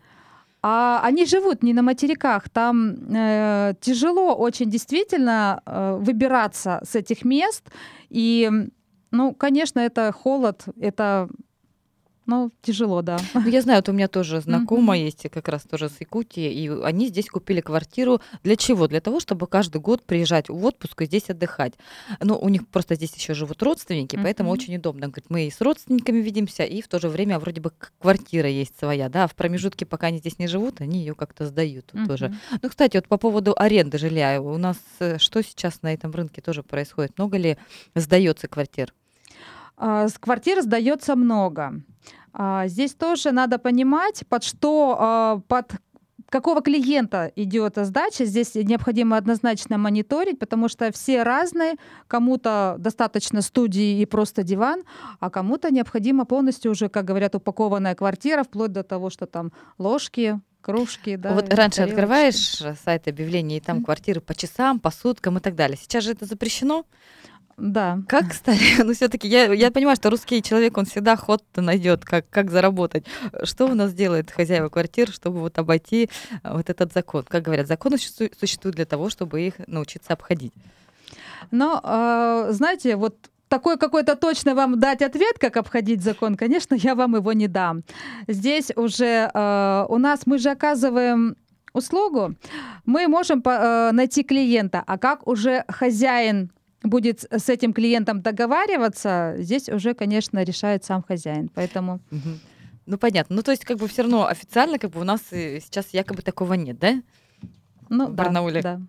А 0.65 1.01
они 1.03 1.25
живут 1.25 1.61
не 1.61 1.73
на 1.73 1.81
материках. 1.81 2.49
Там 2.49 2.95
э, 3.13 3.73
тяжело 3.81 4.33
очень 4.33 4.69
действительно 4.69 5.61
э, 5.65 5.97
выбираться 5.99 6.79
с 6.89 6.95
этих 6.95 7.25
мест. 7.25 7.63
И, 8.09 8.49
ну, 9.11 9.33
конечно, 9.33 9.81
это 9.81 10.13
холод, 10.13 10.63
это 10.79 11.27
Ну, 12.25 12.51
тяжело, 12.61 13.01
да. 13.01 13.17
Ну, 13.33 13.47
я 13.49 13.61
знаю, 13.61 13.79
вот 13.79 13.89
у 13.89 13.91
меня 13.91 14.07
тоже 14.07 14.39
знакомая 14.41 14.99
есть, 14.99 15.27
как 15.29 15.47
раз 15.49 15.63
тоже 15.63 15.89
с 15.89 15.99
Якутии, 15.99 16.51
и 16.53 16.69
они 16.69 17.07
здесь 17.07 17.27
купили 17.27 17.59
квартиру. 17.59 18.21
Для 18.43 18.55
чего? 18.55 18.87
Для 18.87 19.01
того, 19.01 19.19
чтобы 19.19 19.47
каждый 19.47 19.81
год 19.81 20.03
приезжать 20.03 20.47
в 20.47 20.65
отпуск 20.65 21.01
и 21.01 21.05
здесь 21.05 21.29
отдыхать. 21.29 21.73
Ну, 22.21 22.37
у 22.37 22.47
них 22.49 22.65
просто 22.67 22.95
здесь 22.95 23.13
еще 23.15 23.33
живут 23.33 23.61
родственники, 23.61 24.15
поэтому 24.15 24.49
Мгм. 24.49 24.59
очень 24.59 24.75
удобно. 24.77 25.07
Говорит, 25.07 25.25
мы 25.29 25.47
и 25.47 25.51
с 25.51 25.59
родственниками 25.59 26.19
видимся, 26.19 26.63
и 26.63 26.81
в 26.81 26.87
то 26.87 26.99
же 26.99 27.09
время 27.09 27.39
вроде 27.39 27.59
бы 27.59 27.71
квартира 27.99 28.47
есть 28.47 28.79
своя, 28.79 29.09
да, 29.09 29.25
а 29.25 29.27
в 29.27 29.35
промежутке, 29.35 29.85
пока 29.85 30.07
они 30.07 30.19
здесь 30.19 30.39
не 30.39 30.47
живут, 30.47 30.79
они 30.79 30.99
ее 30.99 31.15
как-то 31.15 31.45
сдают 31.45 31.89
вот 31.93 32.07
тоже. 32.07 32.33
Ну, 32.61 32.69
кстати, 32.69 32.95
вот 32.97 33.07
по 33.07 33.17
поводу 33.17 33.53
аренды 33.57 33.97
жилья, 33.97 34.41
у 34.41 34.57
нас 34.57 34.77
э, 34.99 35.17
что 35.17 35.43
сейчас 35.43 35.81
на 35.81 35.93
этом 35.93 36.11
рынке 36.11 36.41
тоже 36.41 36.63
происходит? 36.63 37.17
Много 37.17 37.37
ли 37.37 37.57
сдается 37.95 38.47
квартир? 38.47 38.93
А, 39.75 40.07
С 40.07 40.17
квартир 40.17 40.61
сдается 40.61 41.15
много. 41.15 41.81
А, 42.33 42.67
Здесь 42.67 42.93
тоже 42.95 43.31
надо 43.31 43.59
понимать, 43.59 44.23
под 44.27 44.43
что, 44.43 44.97
а, 44.99 45.41
под 45.47 45.73
какого 46.29 46.61
клиента 46.61 47.31
идет 47.35 47.75
сдача. 47.77 48.25
Здесь 48.25 48.55
необходимо 48.55 49.17
однозначно 49.17 49.77
мониторить, 49.77 50.39
потому 50.39 50.67
что 50.67 50.91
все 50.91 51.21
разные. 51.21 51.75
Кому-то 52.07 52.75
достаточно 52.79 53.41
студии 53.41 54.01
и 54.01 54.05
просто 54.07 54.41
диван, 54.41 54.81
а 55.19 55.29
кому-то 55.29 55.71
необходимо 55.71 56.25
полностью 56.25 56.71
уже, 56.71 56.89
как 56.89 57.05
говорят, 57.05 57.35
упакованная 57.35 57.93
квартира, 57.93 58.43
вплоть 58.43 58.71
до 58.71 58.83
того, 58.83 59.11
что 59.11 59.27
там 59.27 59.51
ложки, 59.77 60.41
кружки. 60.61 61.17
Да, 61.17 61.33
вот 61.33 61.53
раньше 61.53 61.77
тарелочки. 61.77 61.99
открываешь 61.99 62.79
сайт 62.83 63.07
объявлений, 63.07 63.57
и 63.57 63.61
там 63.61 63.83
квартиры 63.83 64.19
по 64.19 64.33
часам, 64.33 64.79
по 64.79 64.89
суткам 64.89 65.37
и 65.37 65.39
так 65.39 65.55
далее. 65.55 65.77
Сейчас 65.77 66.03
же 66.03 66.13
это 66.13 66.25
запрещено. 66.25 66.85
Да. 67.57 67.99
Как 68.07 68.33
стали? 68.33 68.59
Ну, 68.83 68.93
все-таки 68.93 69.27
я, 69.27 69.53
я 69.53 69.71
понимаю, 69.71 69.95
что 69.95 70.09
русский 70.09 70.41
человек, 70.41 70.77
он 70.77 70.85
всегда 70.85 71.15
ход 71.15 71.43
найдет, 71.55 72.03
как, 72.05 72.29
как 72.29 72.51
заработать. 72.51 73.05
Что 73.43 73.65
у 73.67 73.75
нас 73.75 73.93
делает 73.93 74.31
хозяева 74.31 74.69
квартир, 74.69 75.11
чтобы 75.11 75.39
вот 75.39 75.57
обойти 75.59 76.09
а, 76.41 76.57
вот 76.57 76.69
этот 76.69 76.93
закон? 76.93 77.23
Как 77.27 77.43
говорят, 77.43 77.67
законы 77.67 77.97
существу- 77.97 78.29
существуют 78.39 78.75
для 78.75 78.85
того, 78.85 79.09
чтобы 79.09 79.41
их 79.41 79.53
научиться 79.67 80.13
обходить. 80.13 80.53
Но, 81.51 81.79
э, 81.83 82.47
знаете, 82.53 82.95
вот 82.95 83.15
такой 83.49 83.77
какой-то 83.77 84.15
точно 84.15 84.55
вам 84.55 84.79
дать 84.79 85.01
ответ, 85.01 85.37
как 85.39 85.57
обходить 85.57 86.01
закон, 86.01 86.35
конечно, 86.35 86.73
я 86.75 86.95
вам 86.95 87.15
его 87.15 87.33
не 87.33 87.47
дам. 87.47 87.83
Здесь 88.27 88.71
уже 88.75 89.29
э, 89.31 89.85
у 89.89 89.97
нас 89.99 90.21
мы 90.25 90.39
же 90.39 90.49
оказываем 90.49 91.35
услугу, 91.73 92.33
мы 92.85 93.07
можем 93.07 93.41
по- 93.41 93.49
э, 93.49 93.91
найти 93.91 94.23
клиента, 94.23 94.83
а 94.87 94.97
как 94.97 95.27
уже 95.27 95.65
хозяин 95.67 96.49
будет 96.83 97.23
с 97.31 97.49
этим 97.49 97.73
клиентом 97.73 98.21
договариваться, 98.21 99.35
здесь 99.39 99.69
уже, 99.69 99.93
конечно, 99.93 100.43
решает 100.43 100.83
сам 100.83 101.01
хозяин. 101.03 101.49
Поэтому. 101.49 101.99
Ну, 102.85 102.97
понятно. 102.97 103.37
Ну, 103.37 103.41
то 103.43 103.51
есть, 103.51 103.63
как 103.63 103.77
бы 103.77 103.87
все 103.87 104.01
равно 104.01 104.27
официально, 104.27 104.77
как 104.77 104.91
бы 104.91 104.99
у 104.99 105.05
нас 105.05 105.21
сейчас 105.29 105.87
якобы 105.93 106.21
такого 106.21 106.53
нет, 106.55 106.77
да? 106.79 107.01
ну, 107.89 108.07
В 108.07 108.13
да, 108.13 108.23
Барнауле. 108.23 108.61
да. 108.61 108.81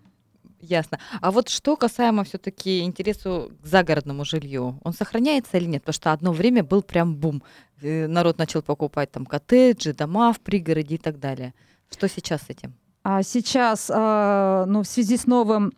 Ясно. 0.59 0.99
А 1.21 1.31
вот 1.31 1.47
что 1.49 1.75
касаемо 1.77 2.23
все-таки 2.23 2.81
интересу 2.81 3.51
к 3.61 3.65
загородному 3.67 4.25
жилью, 4.25 4.79
он 4.83 4.93
сохраняется 4.93 5.57
или 5.57 5.65
нет? 5.65 5.83
Потому 5.83 5.93
что 5.93 6.11
одно 6.11 6.31
время 6.33 6.63
был 6.63 6.81
прям 6.81 7.15
бум. 7.15 7.43
Э, 7.81 8.07
Народ 8.07 8.37
начал 8.39 8.61
покупать 8.63 9.11
там 9.11 9.25
коттеджи, 9.25 9.93
дома 9.93 10.33
в 10.33 10.39
пригороде 10.39 10.95
и 10.95 10.97
так 10.97 11.19
далее. 11.19 11.53
Что 11.91 12.07
сейчас 12.09 12.41
с 12.41 12.49
этим? 12.49 12.73
А 13.03 13.21
сейчас, 13.21 13.91
э, 13.93 14.65
ну, 14.67 14.81
в 14.81 14.87
связи 14.87 15.17
с 15.17 15.27
новым 15.27 15.71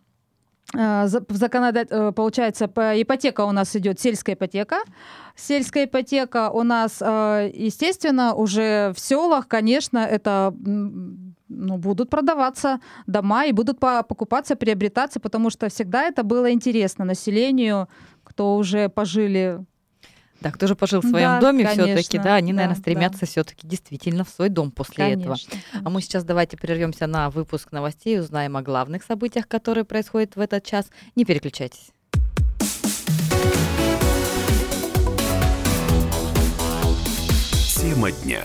э, 0.74 1.06
за- 1.08 1.20
в 1.20 1.36
законодат- 1.36 1.88
э, 1.90 2.12
получается, 2.12 2.68
по- 2.68 3.00
ипотека 3.00 3.44
у 3.44 3.52
нас 3.52 3.74
идет 3.76 4.00
сельская 4.00 4.34
ипотека. 4.34 4.76
Сельская 5.36 5.84
ипотека 5.84 6.50
у 6.50 6.62
нас, 6.62 6.98
э, 7.00 7.50
естественно, 7.54 8.34
уже 8.34 8.92
в 8.94 9.00
селах, 9.00 9.48
конечно, 9.48 9.98
это 9.98 10.54
ну, 11.50 11.78
будут 11.78 12.10
продаваться 12.10 12.78
дома 13.06 13.46
и 13.46 13.52
будут 13.52 13.80
по- 13.80 14.02
покупаться, 14.02 14.54
приобретаться, 14.56 15.18
потому 15.20 15.50
что 15.50 15.68
всегда 15.68 16.02
это 16.04 16.22
было 16.22 16.52
интересно 16.52 17.04
населению, 17.06 17.88
кто 18.22 18.56
уже 18.56 18.88
пожили. 18.90 19.64
Да, 20.40 20.52
кто 20.52 20.66
же 20.66 20.76
пожил 20.76 21.00
в 21.00 21.08
своем 21.08 21.28
Да, 21.28 21.40
доме 21.40 21.66
все-таки, 21.66 21.92
конечно, 21.92 22.22
да, 22.22 22.34
они, 22.36 22.52
да, 22.52 22.56
наверное, 22.56 22.76
да. 22.76 22.80
стремятся 22.80 23.26
все-таки 23.26 23.66
действительно 23.66 24.24
в 24.24 24.28
свой 24.28 24.48
дом 24.48 24.70
после 24.70 25.12
этого. 25.14 25.36
Конечно. 25.36 25.58
А 25.84 25.90
мы 25.90 26.00
сейчас 26.00 26.24
давайте 26.24 26.56
прервемся 26.56 27.06
на 27.06 27.30
выпуск 27.30 27.72
новостей, 27.72 28.20
узнаем 28.20 28.56
о 28.56 28.62
главных 28.62 29.02
событиях, 29.02 29.48
которые 29.48 29.84
происходят 29.84 30.36
в 30.36 30.40
этот 30.40 30.64
час. 30.64 30.86
Не 31.16 31.24
переключайтесь. 31.24 31.90
Тема 37.76 38.12
дня. 38.12 38.42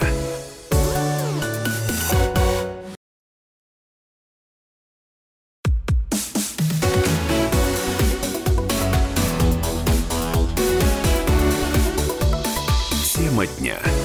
Тема 13.43 13.59
дня. 13.59 14.02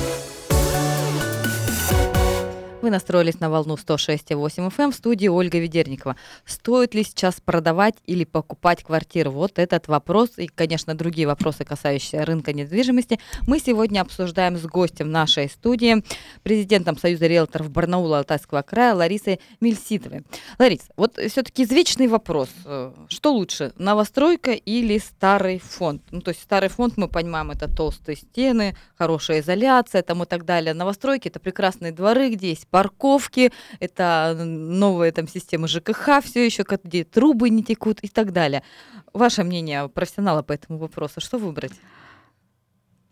Вы 2.88 2.92
настроились 2.92 3.38
на 3.38 3.50
волну 3.50 3.74
106,8 3.74 4.72
FM 4.74 4.92
в 4.92 4.94
студии 4.94 5.28
Ольга 5.28 5.58
Ведерникова. 5.58 6.16
Стоит 6.46 6.94
ли 6.94 7.04
сейчас 7.04 7.38
продавать 7.38 7.96
или 8.06 8.24
покупать 8.24 8.82
квартиру? 8.82 9.30
Вот 9.30 9.58
этот 9.58 9.88
вопрос 9.88 10.30
и, 10.38 10.46
конечно, 10.46 10.94
другие 10.94 11.26
вопросы, 11.26 11.66
касающиеся 11.66 12.24
рынка 12.24 12.54
недвижимости, 12.54 13.20
мы 13.46 13.60
сегодня 13.60 14.00
обсуждаем 14.00 14.56
с 14.56 14.62
гостем 14.62 15.10
нашей 15.10 15.50
студии, 15.50 16.02
президентом 16.42 16.96
Союза 16.96 17.26
риэлторов 17.26 17.68
Барнаула 17.70 18.20
Алтайского 18.20 18.62
края 18.62 18.94
Ларисой 18.94 19.38
Мельситовой. 19.60 20.24
Ларис, 20.58 20.88
вот 20.96 21.18
все-таки 21.18 21.64
извечный 21.64 22.06
вопрос. 22.06 22.48
Э, 22.64 22.90
Что 23.08 23.34
лучше, 23.34 23.74
новостройка 23.76 24.52
или 24.52 24.96
старый 24.96 25.58
фонд? 25.58 26.00
Ну, 26.10 26.22
то 26.22 26.30
есть 26.30 26.40
старый 26.40 26.70
фонд, 26.70 26.96
мы 26.96 27.08
понимаем, 27.08 27.50
это 27.50 27.68
толстые 27.68 28.16
стены, 28.16 28.74
хорошая 28.96 29.40
изоляция 29.40 30.00
там 30.00 30.22
и 30.22 30.26
так 30.26 30.46
далее. 30.46 30.72
Новостройки— 30.72 31.28
это 31.28 31.38
прекрасные 31.38 31.92
дворы, 31.92 32.30
где 32.30 32.48
есть 32.48 32.66
парковки, 32.78 33.50
это 33.80 34.36
новые 34.38 35.10
там 35.10 35.26
системы 35.26 35.66
ЖКХ 35.66 36.22
все 36.22 36.46
еще, 36.46 36.64
где 36.84 37.02
трубы 37.02 37.50
не 37.50 37.64
текут 37.64 37.98
и 38.02 38.08
так 38.08 38.32
далее. 38.32 38.62
Ваше 39.12 39.42
мнение 39.42 39.88
профессионала 39.88 40.42
по 40.42 40.52
этому 40.52 40.78
вопросу, 40.78 41.20
что 41.20 41.38
выбрать? 41.38 41.72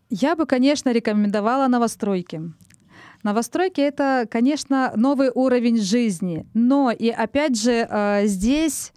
Я 0.09 0.37
бы, 0.37 0.45
конечно, 0.45 0.93
рекомендовала 0.93 1.67
новостройки. 1.67 2.41
Новостройки 3.23 3.81
это, 3.81 4.25
конечно, 4.31 4.93
новый 4.95 5.31
уровень 5.35 5.81
жизни, 5.81 6.45
но 6.53 6.91
и 6.91 7.09
опять 7.09 7.61
же 7.61 7.85
э, 7.89 8.25
здесь 8.27 8.93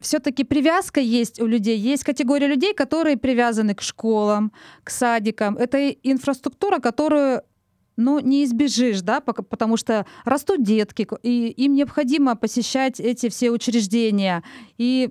все-таки 0.00 0.44
привязка 0.44 1.00
есть 1.00 1.40
у 1.40 1.46
людей. 1.46 1.78
Есть 1.78 2.04
категория 2.04 2.48
людей, 2.48 2.74
которые 2.74 3.16
привязаны 3.16 3.74
к 3.74 3.82
школам, 3.82 4.52
к 4.82 4.90
садикам. 4.90 5.56
Это 5.56 5.90
инфраструктура, 5.90 6.80
которую 6.80 7.42
ну, 7.96 8.18
не 8.18 8.44
избежишь, 8.44 9.02
да, 9.02 9.20
потому 9.20 9.76
что 9.76 10.06
растут 10.24 10.62
детки, 10.62 11.06
и 11.22 11.48
им 11.48 11.74
необходимо 11.74 12.36
посещать 12.36 13.00
эти 13.00 13.28
все 13.28 13.50
учреждения. 13.50 14.42
И 14.78 15.10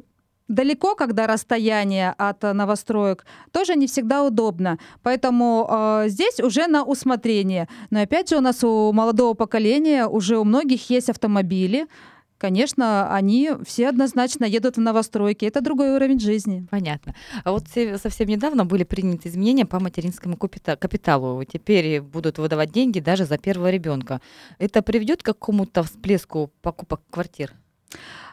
далеко, 0.49 0.95
когда 0.95 1.27
расстояние 1.27 2.13
от 2.17 2.43
э, 2.43 2.53
новостроек, 2.53 3.25
тоже 3.51 3.75
не 3.75 3.87
всегда 3.87 4.23
удобно. 4.23 4.79
Поэтому 5.03 5.67
э, 5.69 6.05
здесь 6.07 6.39
уже 6.39 6.67
на 6.67 6.83
усмотрение. 6.83 7.69
Но 7.91 8.01
опять 8.01 8.29
же, 8.29 8.37
у 8.37 8.41
нас 8.41 8.63
у 8.63 8.91
молодого 8.91 9.35
поколения 9.35 10.07
уже 10.07 10.37
у 10.37 10.43
многих 10.43 10.89
есть 10.89 11.09
автомобили. 11.09 11.87
Конечно, 12.39 13.13
они 13.13 13.52
все 13.65 13.89
однозначно 13.89 14.45
едут 14.45 14.78
в 14.78 14.80
новостройки. 14.80 15.45
Это 15.45 15.60
другой 15.62 15.95
уровень 15.95 16.19
жизни. 16.21 16.65
Понятно. 16.71 17.13
А 17.43 17.52
вот 17.52 17.67
се- 17.67 17.97
совсем 17.97 18.30
недавно 18.30 18.63
были 18.65 18.86
приняты 18.86 19.28
изменения 19.30 19.65
по 19.65 19.80
материнскому 19.80 20.38
капита- 20.38 20.78
капиталу. 20.78 21.43
Теперь 21.43 22.02
будут 22.02 22.38
выдавать 22.38 22.71
деньги 22.71 23.02
даже 23.02 23.25
за 23.25 23.38
первого 23.38 23.69
ребенка. 23.69 24.21
Это 24.58 24.82
приведет 24.82 25.21
к 25.21 25.25
какому-то 25.25 25.84
всплеску 25.84 26.49
покупок 26.62 27.02
квартир? 27.12 27.52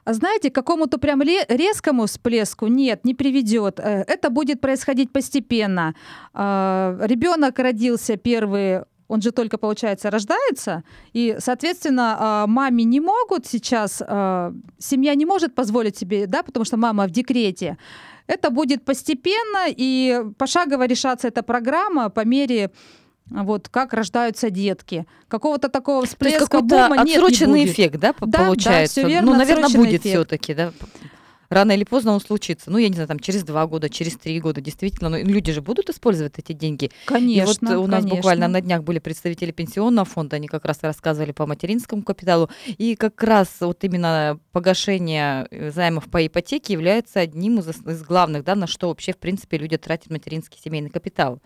А 0.04 0.12
знаете, 0.14 0.50
к 0.50 0.54
какому-то 0.54 0.98
прям 0.98 1.20
резкому 1.22 2.06
всплеску 2.06 2.68
нет, 2.68 3.04
не 3.04 3.14
приведет. 3.14 3.80
Э, 3.80 4.04
Это 4.06 4.30
будет 4.30 4.60
происходить 4.60 5.10
постепенно. 5.12 5.94
Ребенок 6.32 7.58
родился 7.58 8.16
первый 8.16 8.82
он 9.08 9.22
же 9.22 9.30
только, 9.30 9.58
получается, 9.58 10.10
рождается, 10.10 10.82
и, 11.12 11.36
соответственно, 11.38 12.16
а, 12.18 12.46
маме 12.46 12.84
не 12.84 13.00
могут 13.00 13.46
сейчас, 13.46 14.02
а, 14.06 14.52
семья 14.78 15.14
не 15.14 15.24
может 15.26 15.54
позволить 15.54 15.96
себе, 15.96 16.26
да, 16.26 16.42
потому 16.42 16.64
что 16.64 16.76
мама 16.76 17.06
в 17.06 17.10
декрете. 17.10 17.76
Это 18.26 18.50
будет 18.50 18.84
постепенно, 18.84 19.66
и 19.68 20.22
пошагово 20.38 20.86
решаться 20.86 21.28
эта 21.28 21.42
программа 21.42 22.08
по 22.10 22.24
мере 22.24 22.70
вот 23.30 23.68
как 23.68 23.92
рождаются 23.92 24.50
детки. 24.50 25.04
Какого-то 25.28 25.68
такого 25.68 26.02
То 26.02 26.04
есть 26.04 26.12
всплеска 26.14 26.60
бума 26.60 26.96
нет, 26.98 27.06
не 27.06 27.16
отсроченный 27.16 27.60
будет. 27.62 27.72
эффект, 27.74 27.98
да, 28.00 28.14
Да, 28.20 28.26
да, 28.26 28.38
получается? 28.46 29.00
всё 29.00 29.08
верно, 29.08 29.32
ну, 29.32 29.38
наверное, 29.38 29.64
отсроченный 29.64 29.90
будет 29.90 30.00
эффект. 30.00 30.14
все-таки, 30.14 30.54
да. 30.54 30.72
Рано 31.48 31.72
или 31.72 31.84
поздно 31.84 32.12
он 32.12 32.20
случится. 32.20 32.70
Ну, 32.70 32.78
я 32.78 32.88
не 32.88 32.94
знаю, 32.94 33.08
там 33.08 33.18
через 33.18 33.44
два 33.44 33.66
года, 33.66 33.88
через 33.88 34.16
три 34.16 34.40
года, 34.40 34.60
действительно. 34.60 35.08
Но 35.08 35.18
люди 35.18 35.52
же 35.52 35.62
будут 35.62 35.90
использовать 35.90 36.38
эти 36.38 36.52
деньги. 36.52 36.90
Конечно, 37.04 37.72
И 37.72 37.76
вот 37.76 37.84
у 37.84 37.86
нас 37.86 38.00
конечно. 38.00 38.16
буквально 38.16 38.48
на 38.48 38.60
днях 38.60 38.82
были 38.82 38.98
представители 38.98 39.52
пенсионного 39.52 40.04
фонда, 40.04 40.36
они 40.36 40.48
как 40.48 40.64
раз 40.64 40.78
рассказывали 40.82 41.32
по 41.32 41.46
материнскому 41.46 42.02
капиталу. 42.02 42.50
И 42.66 42.96
как 42.96 43.22
раз 43.22 43.48
вот 43.60 43.82
именно 43.84 44.38
погашение 44.52 45.46
э, 45.50 45.70
займов 45.70 46.04
по 46.10 46.26
ипотеке 46.26 46.72
является 46.72 47.20
одним 47.20 47.58
из, 47.58 47.68
из 47.68 48.02
главных, 48.02 48.44
да, 48.44 48.54
на 48.54 48.66
что 48.66 48.88
вообще, 48.88 49.12
в 49.12 49.18
принципе, 49.18 49.58
люди 49.58 49.76
тратят 49.76 50.10
материнский 50.10 50.58
семейный 50.62 50.90
капитал. 50.90 51.40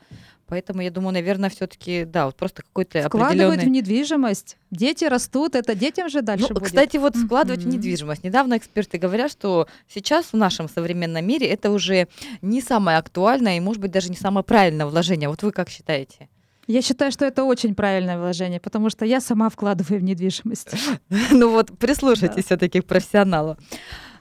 Поэтому 0.50 0.82
я 0.82 0.90
думаю, 0.90 1.14
наверное, 1.14 1.48
все-таки, 1.48 2.04
да, 2.04 2.26
вот 2.26 2.36
просто 2.36 2.62
какой-то 2.62 3.02
Вкладывают 3.08 3.38
в 3.38 3.52
определенный... 3.54 3.70
недвижимость. 3.78 4.56
Дети 4.70 5.04
растут, 5.04 5.54
это 5.54 5.74
детям 5.74 6.08
же 6.10 6.22
дальше 6.22 6.46
Ну, 6.48 6.54
будет. 6.56 6.64
кстати, 6.66 6.96
вот 6.98 7.16
складывать 7.16 7.62
в 7.62 7.66
Мгм. 7.66 7.76
недвижимость. 7.76 8.24
Недавно 8.24 8.56
эксперты 8.58 8.98
говорят, 8.98 9.30
что 9.30 9.68
сейчас 9.88 10.26
в 10.32 10.36
нашем 10.36 10.68
современном 10.68 11.24
мире 11.24 11.46
это 11.46 11.70
уже 11.70 12.08
не 12.42 12.60
самое 12.60 12.98
актуальное 12.98 13.56
и, 13.56 13.60
может 13.60 13.80
быть, 13.80 13.92
даже 13.92 14.10
не 14.10 14.16
самое 14.16 14.44
правильное 14.44 14.86
вложение. 14.86 15.28
Вот 15.28 15.42
вы 15.42 15.52
как 15.52 15.70
считаете? 15.70 16.28
Я 16.66 16.82
считаю, 16.82 17.10
что 17.10 17.24
это 17.24 17.42
очень 17.44 17.74
правильное 17.74 18.18
вложение, 18.18 18.60
потому 18.60 18.90
что 18.90 19.04
я 19.04 19.20
сама 19.20 19.48
вкладываю 19.48 20.00
в 20.00 20.02
недвижимость. 20.02 20.68
Ну 21.30 21.50
вот 21.50 21.76
прислушайтесь 21.78 22.44
все-таки 22.44 22.80
к 22.80 22.86
профессионалу. 22.86 23.56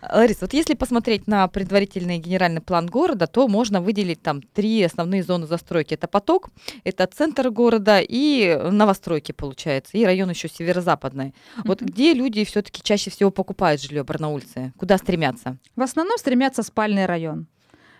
Ларис, 0.01 0.37
вот 0.41 0.53
если 0.53 0.75
посмотреть 0.75 1.27
на 1.27 1.47
предварительный 1.47 2.19
генеральный 2.19 2.61
план 2.61 2.87
города, 2.87 3.27
то 3.27 3.47
можно 3.47 3.81
выделить 3.81 4.21
там 4.21 4.41
три 4.41 4.81
основные 4.83 5.23
зоны 5.23 5.45
застройки. 5.45 5.93
Это 5.93 6.07
поток, 6.07 6.49
это 6.83 7.05
центр 7.07 7.49
города 7.49 7.99
и 7.99 8.57
новостройки, 8.71 9.33
получается, 9.33 9.97
и 9.97 10.05
район 10.05 10.29
еще 10.29 10.47
северо-западный. 10.47 11.33
Вот 11.65 11.81
где 11.81 12.13
люди 12.13 12.45
все-таки 12.45 12.81
чаще 12.81 13.11
всего 13.11 13.29
покупают 13.29 13.81
жилье 13.81 14.03
барнаульцы? 14.03 14.73
Куда 14.77 14.97
стремятся? 14.97 15.57
В 15.75 15.81
основном 15.81 16.17
стремятся 16.17 16.63
спальный 16.63 17.05
район. 17.05 17.47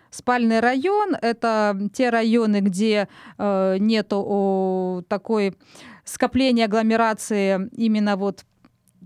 Спальный 0.09 0.59
район— 0.59 1.15
это 1.21 1.77
те 1.93 2.09
районы, 2.09 2.62
где 2.62 3.07
э, 3.38 3.77
нету 3.79 4.23
о, 4.25 5.01
такой 5.07 5.55
скопления 6.03 6.65
агломерации 6.65 7.69
именно 7.75 8.15
вот 8.15 8.45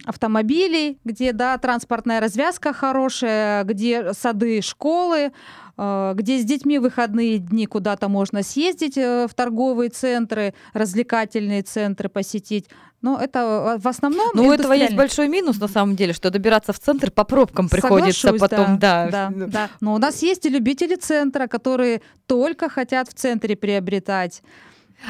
автомобилей, 0.06 1.00
где, 1.04 1.34
да, 1.34 1.58
транспортная 1.58 2.20
развязка 2.20 2.74
хорошая, 2.74 3.64
где 3.64 4.14
сады, 4.14 4.62
школы, 4.62 5.32
э, 5.78 6.14
где 6.16 6.40
с 6.40 6.46
детьми 6.46 6.80
выходные 6.80 7.38
дни 7.38 7.66
куда-то 7.66 8.10
можно 8.10 8.44
съездить 8.44 8.98
э, 8.98 9.28
в 9.30 9.34
торговые 9.34 9.90
центры, 9.90 10.54
развлекательные 10.74 11.62
центры 11.62 12.10
посетить. 12.10 12.68
Но 13.02 13.20
это 13.20 13.76
э, 13.76 13.82
в 13.82 13.88
основном 13.88 14.32
Ну, 14.34 14.48
у 14.48 14.52
этого 14.52 14.74
есть 14.74 14.96
большой 14.96 15.28
минус, 15.28 15.60
на 15.60 15.68
самом 15.68 15.96
деле, 15.96 16.14
что 16.14 16.30
добираться 16.30 16.74
в 16.74 16.80
центр 16.80 17.12
по 17.12 17.24
пробкам 17.24 17.70
приходится 17.70 18.22
Соглашусь, 18.22 18.50
потом, 18.50 18.80
да. 18.80 19.10
да, 19.12 19.32
да. 19.36 19.70
Но 19.82 19.94
у 19.94 19.98
нас 19.98 20.24
есть 20.24 20.46
и 20.46 20.50
любители 20.50 20.96
центра, 20.96 21.48
которые 21.48 22.02
только 22.28 22.70
хотят 22.70 23.10
в 23.10 23.14
центре 23.14 23.56
приобретать. 23.56 24.42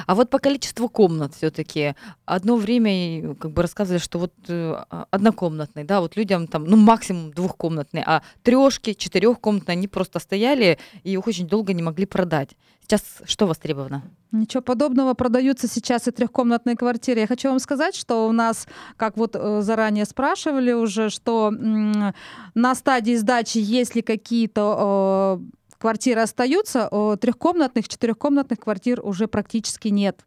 А 0.06 0.15
вот 0.15 0.29
по 0.29 0.39
количеству 0.39 0.89
комнат 0.89 1.36
все-таки 1.36 1.95
одно 2.25 2.56
время 2.56 2.91
и, 2.91 3.36
как 3.36 3.51
бы 3.51 3.62
рассказывали, 3.62 4.01
что 4.01 4.19
вот 4.19 4.34
э, 4.47 4.75
а, 4.89 5.08
однокомнатный, 5.12 5.84
да, 5.84 6.01
вот 6.01 6.15
людям 6.15 6.47
там, 6.47 6.65
ну 6.65 6.77
максимум 6.77 7.32
двухкомнатный, 7.32 8.03
а 8.06 8.23
трешки, 8.41 8.93
четырехкомнатные, 8.93 9.73
они 9.73 9.88
просто 9.88 10.19
стояли 10.19 10.79
и 11.03 11.13
их 11.13 11.27
очень 11.27 11.47
долго 11.47 11.73
не 11.73 11.84
могли 11.84 12.06
продать. 12.06 12.51
Сейчас 12.82 13.01
что 13.25 13.47
востребовано? 13.47 14.03
Ничего 14.32 14.62
подобного 14.62 15.13
продаются 15.13 15.67
сейчас 15.67 16.08
и 16.08 16.12
трехкомнатные 16.12 16.75
квартиры. 16.75 17.21
Я 17.21 17.27
хочу 17.27 17.49
вам 17.49 17.60
сказать, 17.60 17.95
что 17.95 18.27
у 18.27 18.32
нас, 18.32 18.67
как 18.97 19.15
вот 19.15 19.36
э, 19.36 19.62
заранее 19.62 20.06
спрашивали 20.06 20.73
уже, 20.73 21.10
что 21.10 21.51
на 21.51 22.75
стадии 22.75 23.15
сдачи, 23.15 23.60
если 23.60 24.01
какие-то 24.01 25.39
э, 25.39 25.45
квартиры 25.84 26.22
остаются, 26.22 26.89
трехкомнатных, 27.19 27.89
четырехкомнатных 27.89 28.58
квартир 28.58 29.02
уже 29.04 29.28
практически 29.28 29.89
нет. 29.89 30.26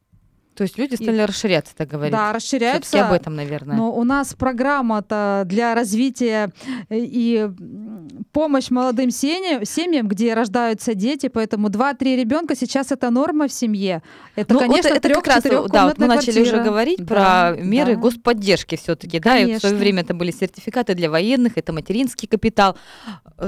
То 0.56 0.62
есть 0.62 0.78
люди 0.78 0.94
стали 0.94 1.20
расширяться, 1.20 1.74
так 1.76 1.88
говорить. 1.88 2.12
Да, 2.12 2.36
Все-таки 2.38 2.64
расширяются. 2.64 3.06
об 3.06 3.12
этом, 3.12 3.36
наверное. 3.36 3.76
Но 3.76 3.92
у 3.94 4.04
нас 4.04 4.34
программа-то 4.34 5.42
для 5.44 5.74
развития 5.74 6.50
э, 6.88 6.96
и 6.98 7.48
помощь 8.32 8.70
молодым 8.70 9.10
семьям, 9.10 10.08
где 10.08 10.34
рождаются 10.34 10.94
дети, 10.94 11.28
поэтому 11.28 11.68
2-3 11.68 12.16
ребенка 12.16 12.56
сейчас 12.56 12.90
это 12.90 13.10
норма 13.10 13.48
в 13.48 13.52
семье. 13.52 14.02
Это, 14.34 14.54
Ну, 14.54 14.60
конечно, 14.60 14.90
вот 14.90 14.98
это 14.98 15.08
как 15.14 15.26
раз, 15.26 15.42
да, 15.42 15.86
вот 15.88 15.98
мы 15.98 16.06
начали 16.06 16.40
уже 16.40 16.50
квартира. 16.52 16.64
говорить 16.64 16.98
Да, 17.04 17.52
про 17.54 17.62
меры 17.62 17.94
да. 17.94 18.00
господдержки 18.00 18.76
все-таки, 18.76 19.18
да, 19.20 19.38
и 19.38 19.56
в 19.56 19.58
свое 19.60 19.74
время 19.76 20.02
это 20.02 20.14
были 20.14 20.30
сертификаты 20.30 20.94
для 20.94 21.10
военных, 21.10 21.52
это 21.56 21.72
материнский 21.72 22.28
капитал. 22.28 22.76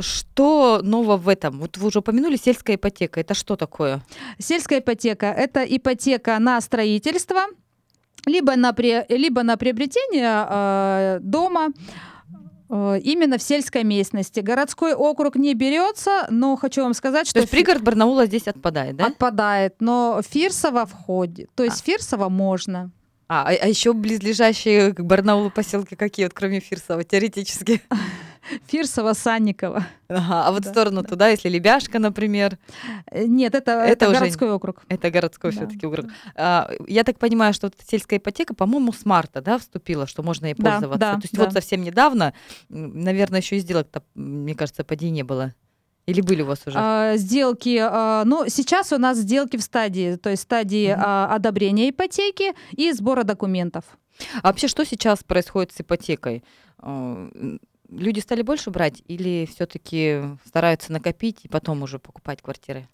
Что 0.00 0.80
нового 0.82 1.16
в 1.16 1.28
этом? 1.28 1.58
Вот 1.58 1.76
вы 1.78 1.88
уже 1.88 2.00
упомянули 2.00 2.36
сельская 2.36 2.76
ипотека, 2.76 3.20
это 3.20 3.34
что 3.34 3.56
такое? 3.56 4.02
Сельская 4.38 4.80
ипотека– 4.80 5.26
это 5.36 5.64
ипотека 5.64 6.38
на 6.38 6.60
строительство, 6.60 6.97
либо 8.26 8.56
на, 8.56 8.74
либо 9.08 9.42
на 9.42 9.56
приобретение 9.56 10.46
э, 10.48 11.18
дома, 11.20 11.68
э, 12.68 13.00
именно 13.02 13.38
в 13.38 13.42
сельской 13.42 13.84
местности. 13.84 14.40
Городской 14.40 14.94
округ 14.94 15.36
не 15.36 15.54
берется, 15.54 16.26
но 16.30 16.56
хочу 16.56 16.82
вам 16.82 16.94
сказать, 16.94 17.24
То 17.24 17.30
что 17.30 17.40
есть 17.40 17.50
пригород 17.50 17.82
Барнаула 17.82 18.26
здесь 18.26 18.46
отпадает, 18.46 18.96
да? 18.96 19.06
отпадает, 19.06 19.76
но 19.80 20.20
Фирсово 20.28 20.86
входит. 20.86 21.50
То 21.54 21.64
есть 21.64 21.84
Фирсово 21.84 22.28
можно. 22.28 22.90
А, 23.30 23.46
а, 23.48 23.66
еще 23.66 23.92
близлежащие 23.92 24.94
к 24.94 25.00
Барнаулу 25.02 25.50
поселки 25.50 25.96
какие, 25.96 26.26
вот 26.26 26.32
кроме 26.34 26.60
Фирсова, 26.60 27.04
теоретически? 27.04 27.82
Фирсово, 28.66 29.12
Санниково. 29.12 29.86
Ага, 30.08 30.46
а 30.46 30.52
вот 30.52 30.62
Да, 30.62 30.68
в 30.70 30.72
сторону 30.72 31.02
да. 31.02 31.08
туда, 31.08 31.28
если 31.28 31.48
Лебяшка, 31.48 31.98
например, 31.98 32.58
Э, 33.10 33.24
Нет, 33.26 33.54
это, 33.54 33.72
Это 33.72 34.04
это, 34.06 34.10
уже 34.10 34.20
городской 34.20 34.50
округ. 34.52 34.82
это 34.88 35.10
городской 35.10 35.50
Да, 35.52 35.56
все-таки 35.58 35.86
округ. 35.86 36.06
А, 36.34 36.70
я 36.86 37.04
так 37.04 37.18
понимаю, 37.18 37.52
что 37.54 37.66
вот 37.68 37.74
сельская 37.86 38.16
ипотека, 38.18 38.54
по-моему, 38.54 38.92
с 38.92 39.04
марта, 39.04 39.40
да, 39.40 39.58
вступила, 39.58 40.06
что 40.06 40.22
можно 40.22 40.46
ей 40.46 40.54
Да, 40.56 40.70
пользоваться. 40.72 40.98
да, 40.98 41.12
То 41.14 41.20
есть 41.22 41.34
да. 41.34 41.44
вот 41.44 41.52
совсем 41.52 41.82
недавно, 41.82 42.32
наверное, 42.68 43.40
еще 43.40 43.56
и 43.56 43.60
сделок-то, 43.60 44.02
мне 44.14 44.54
кажется, 44.54 44.84
поди 44.84 45.10
не 45.10 45.22
было. 45.22 45.54
Или 46.06 46.22
были 46.22 46.40
у 46.40 46.46
вас 46.46 46.60
уже? 46.66 46.78
А, 46.80 47.16
сделки, 47.18 47.78
а, 47.82 48.24
ну, 48.24 48.44
сейчас 48.48 48.92
у 48.94 48.98
нас 48.98 49.18
сделки 49.18 49.58
в 49.58 49.62
стадии, 49.62 50.16
то 50.16 50.30
есть 50.30 50.42
стадии 50.44 50.92
Мгм. 50.94 51.02
а, 51.04 51.34
одобрения 51.34 51.90
ипотеки 51.90 52.54
и 52.72 52.92
сбора 52.92 53.24
документов. 53.24 53.84
А 54.42 54.48
вообще, 54.48 54.68
что 54.68 54.84
сейчас 54.86 55.22
происходит 55.22 55.72
с 55.72 55.80
ипотекой? 55.82 56.42
Люди 57.90 58.20
стали 58.20 58.42
больше 58.42 58.70
брать 58.70 59.02
или 59.08 59.48
все-таки 59.50 60.22
стараются 60.44 60.92
накопить 60.92 61.40
и 61.44 61.48
потом 61.48 61.82
уже 61.82 61.98
покупать 61.98 62.42
квартиры? 62.42 62.86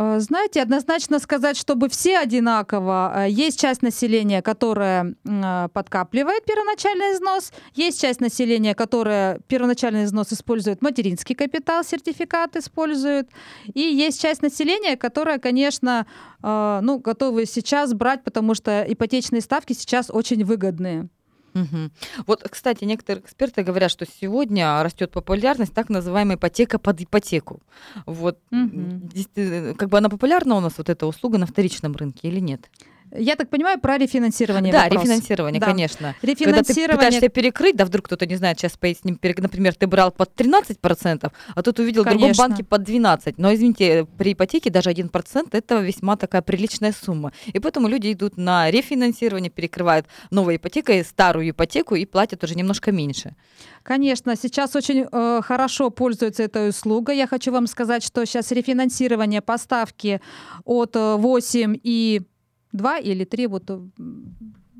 А, 0.00 0.20
Знаете, 0.20 0.62
однозначно 0.62 1.18
сказать, 1.18 1.56
чтобы 1.56 1.88
все 1.88 2.18
одинаково. 2.18 3.12
А, 3.12 3.24
Есть 3.26 3.58
часть 3.58 3.82
населения, 3.82 4.42
которая 4.42 5.14
а, 5.26 5.68
подкапливает 5.68 6.44
первоначальный 6.44 7.14
износ, 7.14 7.52
есть 7.74 8.00
часть 8.00 8.20
населения, 8.20 8.74
которая 8.76 9.40
первоначальный 9.48 10.04
износ 10.04 10.32
использует 10.32 10.82
материнский 10.82 11.34
капитал, 11.34 11.82
сертификат 11.82 12.56
использует, 12.56 13.28
и 13.72 13.80
есть 13.80 14.20
часть 14.20 14.42
населения, 14.42 14.96
которая, 14.96 15.38
конечно, 15.38 16.06
ну, 16.40 17.00
готовы 17.00 17.46
сейчас 17.46 17.92
брать, 17.92 18.22
потому 18.22 18.54
что 18.54 18.84
ипотечные 18.86 19.40
ставки 19.40 19.72
сейчас 19.72 20.08
очень 20.08 20.44
выгодные. 20.44 21.08
Мгм. 21.54 21.90
Вот, 22.26 22.42
кстати, 22.42 22.84
некоторые 22.84 23.22
эксперты 23.22 23.62
говорят, 23.62 23.90
что 23.90 24.06
сегодня 24.06 24.82
растет 24.82 25.10
популярность 25.10 25.74
так 25.74 25.88
называемой 25.88 26.36
ипотека 26.36 26.78
под 26.78 27.00
ипотеку. 27.00 27.60
Вот, 28.06 28.38
действительно, 28.50 29.74
как 29.74 29.88
бы 29.88 29.98
она 29.98 30.08
популярна 30.08 30.56
у 30.56 30.60
нас, 30.60 30.74
вот 30.78 30.88
эта 30.88 31.06
услуга 31.06 31.38
на 31.38 31.46
вторичном 31.46 31.96
рынке 31.96 32.28
или 32.28 32.40
нет? 32.40 32.70
Я 33.16 33.36
так 33.36 33.48
понимаю, 33.48 33.80
про 33.80 33.98
рефинансирование 33.98 34.72
да, 34.72 34.84
вопрос. 34.84 35.02
рефинансирование, 35.02 35.60
Да. 35.60 35.66
конечно. 35.66 36.14
Когда 36.20 36.34
ты 36.34 36.44
Рефинансирование 36.44 36.96
пытаешься 36.96 37.28
перекрыть, 37.28 37.76
да, 37.76 37.84
вдруг 37.84 38.06
кто-то 38.06 38.26
не 38.26 38.36
знает, 38.36 38.58
сейчас 38.58 38.76
поясним, 38.76 39.18
например, 39.22 39.74
ты 39.74 39.86
брал 39.86 40.10
под 40.10 40.34
13%, 40.34 41.32
а 41.54 41.62
тут 41.62 41.78
увидел 41.78 42.02
в 42.02 42.06
другом 42.06 42.22
Конечно. 42.22 42.48
банке 42.48 42.64
под 42.64 42.82
12%. 42.82 43.34
Но, 43.36 43.54
извините, 43.54 44.06
при 44.18 44.32
ипотеке 44.32 44.70
даже 44.70 44.90
1% 44.90 45.48
это 45.52 45.80
весьма 45.80 46.16
такая 46.16 46.42
приличная 46.42 46.92
сумма. 46.92 47.32
И 47.46 47.58
поэтому 47.58 47.88
люди 47.88 48.12
идут 48.12 48.36
на 48.36 48.70
рефинансирование, 48.70 49.50
перекрывают 49.50 50.06
новой 50.30 50.56
ипотекой 50.56 51.04
старую 51.04 51.50
ипотеку 51.50 51.94
и 51.94 52.04
платят 52.04 52.44
уже 52.44 52.54
немножко 52.54 52.92
меньше. 52.92 53.34
Конечно, 53.82 54.36
сейчас 54.36 54.76
очень 54.76 55.06
э, 55.10 55.40
хорошо 55.42 55.90
пользуются 55.90 56.42
этой 56.42 56.68
услугой. 56.68 57.16
Я 57.16 57.26
хочу 57.26 57.52
вам 57.52 57.66
сказать, 57.66 58.02
что 58.02 58.24
сейчас 58.26 58.52
рефинансирование 58.52 59.40
поставки 59.40 60.20
от 60.64 60.96
э, 60.96 61.16
8 61.16 61.78
и 61.82 62.22
2 62.72 62.98
или 62.98 63.24
3, 63.24 63.46
вот 63.46 63.70
э, 63.70 63.78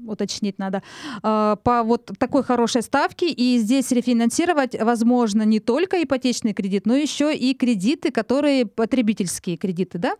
уточнить 0.06 0.58
надо, 0.58 0.82
э, 1.22 1.56
по 1.62 1.82
вот 1.82 2.10
такой 2.18 2.42
хорошей 2.42 2.82
ставке. 2.82 3.30
И 3.30 3.58
здесь 3.58 3.90
рефинансировать 3.92 4.80
возможно 4.80 5.42
не 5.42 5.60
только 5.60 6.02
ипотечный 6.02 6.54
кредит, 6.54 6.86
но 6.86 6.96
еще 6.96 7.34
и 7.34 7.54
кредиты, 7.54 8.10
которые 8.10 8.66
потребительские 8.66 9.56
кредиты. 9.56 9.98
Да? 9.98 10.14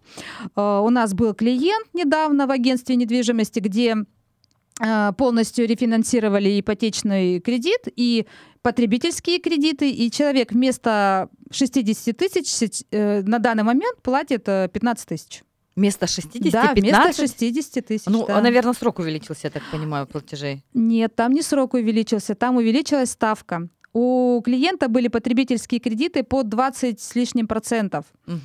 Э, 0.56 0.80
У 0.84 0.90
нас 0.90 1.14
был 1.14 1.34
клиент 1.34 1.88
недавно 1.94 2.46
в 2.46 2.50
агентстве 2.50 2.96
недвижимости, 2.96 3.60
где 3.60 3.96
э, 4.80 5.12
полностью 5.16 5.66
рефинансировали 5.66 6.60
ипотечный 6.60 7.40
кредит, 7.40 7.88
и 7.96 8.26
потребительские 8.62 9.38
кредиты, 9.38 9.90
и 9.90 10.10
человек 10.10 10.52
вместо 10.52 11.28
60 11.50 12.16
тысяч 12.16 12.84
э, 12.90 13.22
на 13.22 13.38
данный 13.38 13.62
момент 13.62 14.02
платит 14.02 14.44
15 14.44 15.04
э, 15.04 15.08
тысяч. 15.08 15.42
Вместо 15.78 16.08
60 16.08 16.50
да, 16.50 16.74
15? 16.74 16.82
вместо 16.82 17.12
60 17.22 17.86
тысяч. 17.86 18.06
Ну, 18.06 18.26
да. 18.26 18.40
наверное, 18.40 18.72
срок 18.72 18.98
увеличился, 18.98 19.42
я 19.44 19.50
так 19.50 19.62
понимаю, 19.70 20.08
платежей. 20.08 20.64
Нет, 20.74 21.14
там 21.14 21.32
не 21.32 21.42
срок 21.42 21.74
увеличился, 21.74 22.34
там 22.34 22.56
увеличилась 22.56 23.10
ставка. 23.10 23.68
У 23.92 24.42
клиента 24.44 24.88
были 24.88 25.06
потребительские 25.06 25.80
кредиты 25.80 26.24
по 26.24 26.42
20 26.42 27.00
с 27.00 27.14
лишним 27.14 27.46
процентов, 27.46 28.06
угу. 28.26 28.38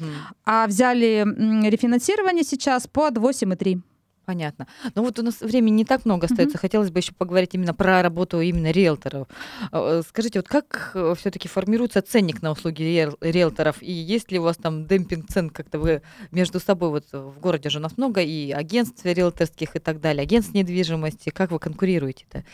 а 0.45 0.67
взяли 0.67 1.25
рефинансирование 1.67 2.43
сейчас 2.43 2.85
под 2.85 3.17
8,3. 3.17 3.81
Понятно. 4.25 4.67
Ну 4.95 5.03
вот 5.03 5.19
у 5.19 5.23
нас 5.23 5.41
времени 5.41 5.75
не 5.75 5.85
так 5.85 6.05
много 6.05 6.27
остается. 6.27 6.57
Mm-hmm. 6.57 6.61
Хотелось 6.61 6.91
бы 6.91 6.99
еще 6.99 7.13
поговорить 7.13 7.49
именно 7.53 7.73
про 7.73 8.01
работу 8.01 8.39
именно 8.39 8.71
риэлторов. 8.71 9.27
А, 9.71 9.99
э, 9.99 10.03
скажите, 10.07 10.39
вот 10.39 10.47
как 10.47 10.91
э, 10.93 11.13
все-таки 11.17 11.49
формируется 11.49 12.01
ценник 12.01 12.41
на 12.41 12.51
услуги 12.51 12.83
риэлторов? 13.19 13.81
И 13.81 13.91
есть 13.91 14.31
ли 14.31 14.39
у 14.39 14.43
вас 14.43 14.55
там 14.55 14.87
демпинг 14.87 15.27
цен 15.27 15.49
как-то 15.49 15.77
вы 15.77 16.01
между 16.31 16.61
собой? 16.61 16.89
Вот 16.89 17.11
в 17.11 17.39
городе 17.41 17.69
же 17.69 17.79
у 17.79 17.81
нас 17.81 17.97
много 17.97 18.21
и 18.21 18.51
агентств 18.51 19.05
риэлторских 19.05 19.75
и 19.75 19.79
так 19.79 19.99
далее, 19.99 20.23
агентств 20.23 20.53
недвижимости. 20.53 21.29
Как 21.29 21.51
вы 21.51 21.59
конкурируете-то? 21.59 22.45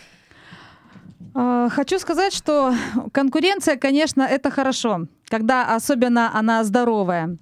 А, 1.35 1.69
хочу 1.69 1.99
сказать, 1.99 2.33
что 2.33 2.73
конкуренция, 3.13 3.77
конечно, 3.77 4.23
это 4.23 4.49
хорошо, 4.49 5.05
когда 5.27 5.75
особенно 5.75 6.35
она 6.35 6.63
здоровая. 6.63 7.37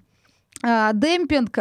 А, 0.63 0.91
демпинг 0.91 1.57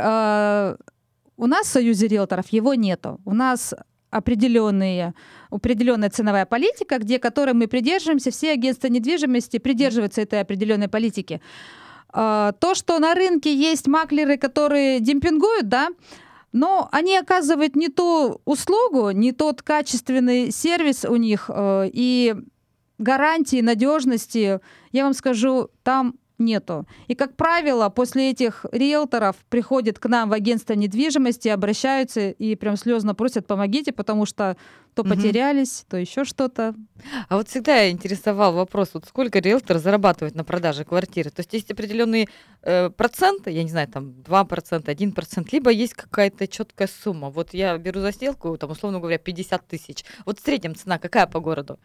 у 1.37 1.47
нас 1.47 1.67
в 1.67 1.71
Союзе 1.71 2.09
риэлторов 2.09 2.49
его 2.49 2.75
нету. 2.75 3.21
У 3.25 3.35
нас 3.35 3.75
определенные, 4.11 5.15
определенная 5.51 6.11
ценовая 6.11 6.47
политика, 6.47 6.99
где 6.99 7.19
которой 7.19 7.55
мы 7.55 7.67
придерживаемся, 7.67 8.31
все 8.31 8.53
агентства 8.53 8.89
недвижимости 8.89 9.59
придерживаются 9.59 10.23
этой 10.23 10.41
определенной 10.41 10.89
политики. 10.89 11.41
А, 12.09 12.53
то, 12.53 12.75
что 12.75 12.99
на 12.99 13.15
рынке 13.15 13.55
есть 13.55 13.87
маклеры, 13.87 14.39
которые 14.39 15.01
демпингуют, 15.01 15.69
да, 15.69 15.89
но 16.53 16.89
они 16.93 17.17
оказывают 17.17 17.77
не 17.77 17.89
ту 17.89 18.41
услугу, 18.45 19.11
не 19.11 19.33
тот 19.33 19.63
качественный 19.63 20.51
сервис 20.51 21.05
у 21.05 21.17
них, 21.17 21.51
э, 21.53 21.91
и 21.93 22.35
гарантии 22.99 23.61
надежности, 23.61 24.61
я 24.93 25.05
вам 25.05 25.13
скажу, 25.13 25.69
там 25.83 26.15
нету. 26.39 26.87
И, 27.09 27.15
как 27.15 27.37
правило, 27.37 27.89
после 27.89 28.31
этих 28.31 28.67
риэлторов 28.73 29.37
приходят 29.49 29.99
к 29.99 30.07
нам 30.07 30.29
в 30.29 30.33
агентство 30.33 30.75
недвижимости, 30.75 31.49
обращаются 31.49 32.31
и 32.31 32.55
прям 32.55 32.77
слезно 32.77 33.15
просят, 33.15 33.47
помогите, 33.47 33.93
потому 33.93 34.27
что 34.27 34.57
то 34.95 35.03
угу. 35.03 35.11
потерялись, 35.11 35.85
то 35.89 35.97
еще 35.97 36.25
что-то. 36.25 36.75
А 37.29 37.37
вот 37.37 37.49
всегда 37.49 37.91
интересовал 37.91 38.55
вопрос, 38.55 38.91
вот 38.95 39.05
сколько 39.07 39.39
риэлтор 39.39 39.79
зарабатывает 39.79 40.35
на 40.35 40.45
продаже 40.45 40.85
квартиры? 40.85 41.31
То 41.31 41.41
есть 41.41 41.53
есть 41.53 41.71
определенные 41.71 42.29
э, 42.63 42.91
проценты, 42.91 43.51
я 43.51 43.63
не 43.63 43.71
знаю, 43.71 43.89
там 43.89 44.15
2%, 44.25 44.85
1%, 44.85 45.49
либо 45.53 45.71
есть 45.71 45.95
какая-то 45.95 46.49
четкая 46.49 46.89
сумма. 46.89 47.29
Вот 47.31 47.53
я 47.53 47.77
беру 47.77 48.01
за 48.01 48.13
сделку, 48.13 48.57
там, 48.57 48.71
условно 48.71 48.99
говоря, 48.99 49.19
50 49.19 49.67
тысяч. 49.67 50.05
Вот 50.25 50.41
в 50.41 50.43
среднем 50.43 50.75
цена 50.75 50.99
какая 50.99 51.27
по 51.27 51.41
городу? 51.41 51.79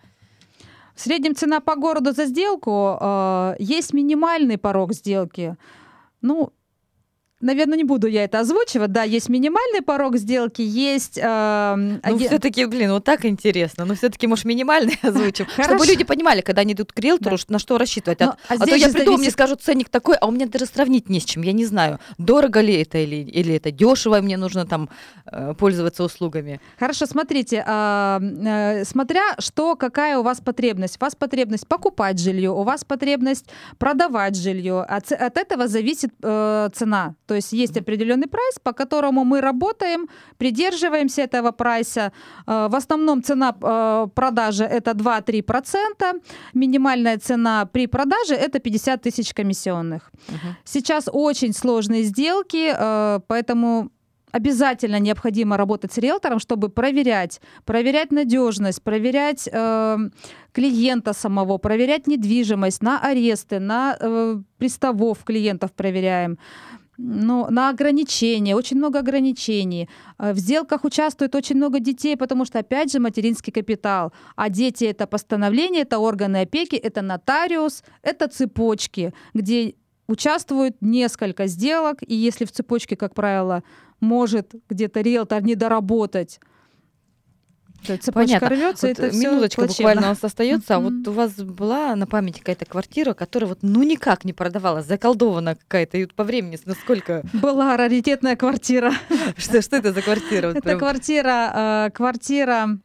В 0.95 1.01
среднем 1.01 1.36
цена 1.36 1.60
по 1.60 1.75
городу 1.75 2.12
за 2.12 2.25
сделку 2.25 2.97
э, 2.99 3.56
есть 3.60 3.93
минимальный 3.93 4.58
порог 4.58 4.93
сделки. 4.93 5.56
Ну, 6.21 6.54
наверное, 7.41 7.77
не 7.77 7.84
буду 7.84 8.08
я 8.08 8.23
это 8.23 8.39
озвучивать. 8.39 8.91
Да, 8.91 9.04
есть 9.04 9.30
минимальный 9.30 9.82
порог 9.82 10.17
сделки, 10.17 10.62
есть... 10.62 11.17
Э, 11.17 11.75
ну, 11.75 11.99
аген... 12.04 12.27
все-таки, 12.27 12.65
блин, 12.65 12.91
вот 12.91 13.04
так 13.04 13.25
интересно. 13.25 13.86
Но 13.86 13.95
все-таки, 13.95 14.27
может, 14.27 14.45
минимальный 14.45 14.97
озвучим. 15.01 15.47
Чтобы 15.62 15.86
люди 15.86 16.04
понимали, 16.04 16.41
когда 16.41 16.62
они 16.62 16.73
идут 16.73 16.93
к 16.93 16.99
риэлтору, 16.99 17.38
да. 17.38 17.43
на 17.47 17.60
что 17.60 17.77
рассчитывать. 17.77 18.21
А, 18.21 18.38
а, 18.47 18.56
а 18.56 18.58
то 18.58 18.75
я 18.75 18.89
приду, 18.89 19.06
зависит... 19.06 19.19
мне 19.19 19.32
скажут, 19.32 19.62
ценник 19.62 19.89
такой, 19.89 20.15
а 20.17 20.27
у 20.27 20.32
меня 20.32 20.47
даже 20.47 20.65
сравнить 20.65 21.10
не 21.10 21.19
с 21.19 21.25
чем. 21.25 21.43
Я 21.43 21.54
не 21.54 21.65
знаю, 21.65 21.99
дорого 22.17 22.62
ли 22.62 22.82
это 22.82 22.97
или, 22.97 23.15
или 23.15 23.56
это 23.56 23.71
дешево, 23.71 24.19
и 24.19 24.21
мне 24.21 24.38
нужно 24.38 24.65
там 24.65 24.89
э, 25.25 25.54
пользоваться 25.58 26.04
услугами. 26.04 26.60
Хорошо, 26.80 27.06
смотрите. 27.06 27.63
Э, 27.65 28.19
э, 28.21 28.86
смотря 28.86 29.21
что, 29.39 29.75
какая 29.75 30.17
у 30.17 30.23
вас 30.23 30.39
потребность. 30.41 30.97
У 30.99 31.06
вас 31.06 31.15
потребность 31.15 31.67
покупать 31.67 32.19
жилье, 32.19 32.51
у 32.51 32.63
вас 32.63 32.84
потребность 32.84 33.45
продавать 33.77 34.36
жилье. 34.36 34.82
От, 34.82 35.12
от 35.12 35.38
этого 35.38 35.67
зависит 35.67 36.12
э, 36.21 36.69
цена. 36.73 37.15
То 37.31 37.35
есть 37.35 37.53
есть 37.53 37.77
определенный 37.77 38.27
прайс, 38.27 38.59
по 38.61 38.73
которому 38.73 39.23
мы 39.23 39.39
работаем, 39.39 40.09
придерживаемся 40.37 41.21
этого 41.21 41.51
прайса. 41.51 42.11
Э, 42.45 42.67
в 42.69 42.75
основном 42.75 43.23
цена 43.23 43.55
э, 43.61 44.07
продажи 44.13 44.65
это 44.65 44.91
2-3%. 44.91 46.21
Минимальная 46.53 47.17
цена 47.17 47.65
при 47.65 47.87
продаже 47.87 48.33
это 48.33 48.59
50 48.59 49.01
тысяч 49.01 49.33
комиссионных. 49.33 50.11
Угу. 50.27 50.55
Сейчас 50.65 51.07
очень 51.13 51.53
сложные 51.53 52.03
сделки, 52.03 52.73
э, 52.77 53.19
поэтому 53.27 53.91
обязательно 54.33 54.99
необходимо 54.99 55.57
работать 55.57 55.93
с 55.93 55.97
риэлтором, 55.97 56.39
чтобы 56.39 56.69
проверять, 56.69 57.41
проверять 57.65 58.11
надежность, 58.11 58.81
проверять 58.81 59.49
э, 59.51 59.97
клиента 60.51 61.13
самого, 61.13 61.57
проверять 61.57 62.07
недвижимость 62.07 62.83
на 62.83 62.99
аресты, 62.99 63.59
на 63.59 63.97
э, 63.99 64.37
приставов 64.57 65.23
клиентов 65.23 65.71
проверяем 65.71 66.37
ну, 67.03 67.47
на 67.49 67.69
ограничения, 67.69 68.55
очень 68.55 68.77
много 68.77 68.99
ограничений. 68.99 69.89
Э, 70.19 70.33
в 70.33 70.37
сделках 70.37 70.83
участвует 70.83 71.35
очень 71.35 71.55
много 71.55 71.79
детей, 71.79 72.15
потому 72.15 72.45
что, 72.45 72.59
опять 72.59 72.91
же, 72.91 72.99
материнский 72.99 73.51
капитал. 73.51 74.13
А 74.35 74.49
дети— 74.49 74.83
это 74.85 75.07
постановление, 75.07 75.81
это 75.81 75.99
органы 75.99 76.41
опеки, 76.41 76.75
это 76.75 77.01
нотариус, 77.01 77.83
это 78.03 78.27
цепочки, 78.27 79.13
где 79.33 79.73
участвуют 80.07 80.75
несколько 80.81 81.47
сделок, 81.47 81.97
и 82.05 82.13
если 82.13 82.45
в 82.45 82.51
цепочке, 82.51 82.95
как 82.95 83.13
правило, 83.15 83.63
может 83.99 84.53
где-то 84.69 85.01
риэлтор 85.01 85.43
не 85.43 85.55
доработать 85.55 86.39
цепочка 87.85 88.11
Понятно. 88.11 88.49
рвется, 88.49 88.87
вот 88.87 88.99
это 88.99 89.15
минуточка 89.15 89.65
буквально 89.65 90.01
у 90.01 90.05
нас 90.05 90.23
остается. 90.23 90.75
А 90.75 90.79
вот 90.79 91.07
у 91.07 91.11
вас 91.11 91.33
была 91.33 91.95
на 91.95 92.07
памяти 92.07 92.39
какая-то 92.39 92.65
квартира, 92.65 93.13
которая 93.13 93.49
вот 93.49 93.59
ну 93.61 93.83
никак 93.83 94.25
не 94.25 94.33
продавалась, 94.33 94.85
заколдована 94.85 95.55
какая-то, 95.55 95.97
и 95.97 96.03
вот 96.03 96.13
по 96.13 96.23
времени 96.23 96.57
насколько... 96.65 97.23
Была 97.33 97.75
раритетная 97.77 98.35
квартира. 98.35 98.93
Что, 99.37 99.61
что 99.61 99.77
это 99.77 99.93
за 99.93 100.01
квартира? 100.01 100.49
Это 100.49 100.77
квартира, 100.77 101.87
э, 101.87 101.91
квартира 101.91 102.79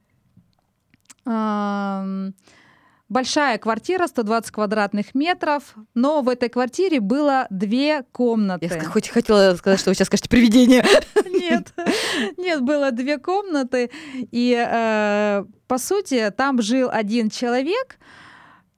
Большая 3.09 3.59
квартира, 3.59 4.09
120 4.09 4.51
квадратных 4.51 5.14
метров, 5.14 5.77
но 5.95 6.23
в 6.23 6.29
этой 6.29 6.49
квартире 6.49 6.99
было 6.99 7.47
две 7.51 8.03
комнаты. 8.11 8.66
Я 8.66 8.85
хоть 8.85 9.09
хотела 9.09 9.55
сказать, 9.55 9.79
что 9.79 9.90
вы 9.90 9.95
сейчас 9.95 10.09
скажете 10.09 10.29
привидение. 10.29 10.85
Нет, 11.31 11.73
нет, 12.38 12.62
было 12.62 12.90
две 12.90 13.19
комнаты, 13.19 13.90
и 14.33 14.57
э, 14.59 15.45
по 15.69 15.79
сути 15.79 16.33
там 16.37 16.61
жил 16.61 16.88
один 16.90 17.31
человек, 17.31 17.99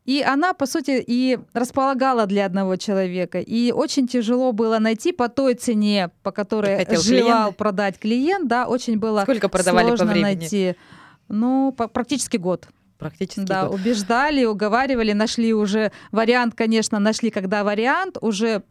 и 0.04 0.22
она, 0.22 0.52
по 0.52 0.66
сути, 0.66 1.02
и 1.06 1.38
располагала 1.54 2.26
для 2.26 2.44
одного 2.44 2.76
человека. 2.76 3.40
И 3.40 3.72
очень 3.72 4.06
тяжело 4.06 4.52
было 4.52 4.78
найти 4.78 5.12
по 5.12 5.28
той 5.28 5.54
цене, 5.54 6.10
по 6.22 6.30
которой 6.30 6.86
желал 6.90 7.44
клиент. 7.44 7.56
продать 7.56 7.98
клиент, 7.98 8.48
да, 8.48 8.66
очень 8.66 8.98
было 8.98 9.22
Сколько 9.22 9.48
продавали 9.48 9.86
сложно 9.88 10.06
по 10.06 10.12
времени? 10.12 10.40
найти. 10.40 10.76
Ну, 11.28 11.72
по, 11.72 11.88
практически 11.88 12.36
год 12.36 12.68
практически. 12.98 13.40
Да, 13.40 13.66
год. 13.66 13.80
убеждали, 13.80 14.44
уговаривали, 14.44 15.12
нашли 15.12 15.54
уже 15.54 15.92
вариант, 16.12 16.54
конечно, 16.54 16.98
нашли, 16.98 17.30
когда 17.30 17.64
вариант, 17.64 18.18
уже 18.20 18.62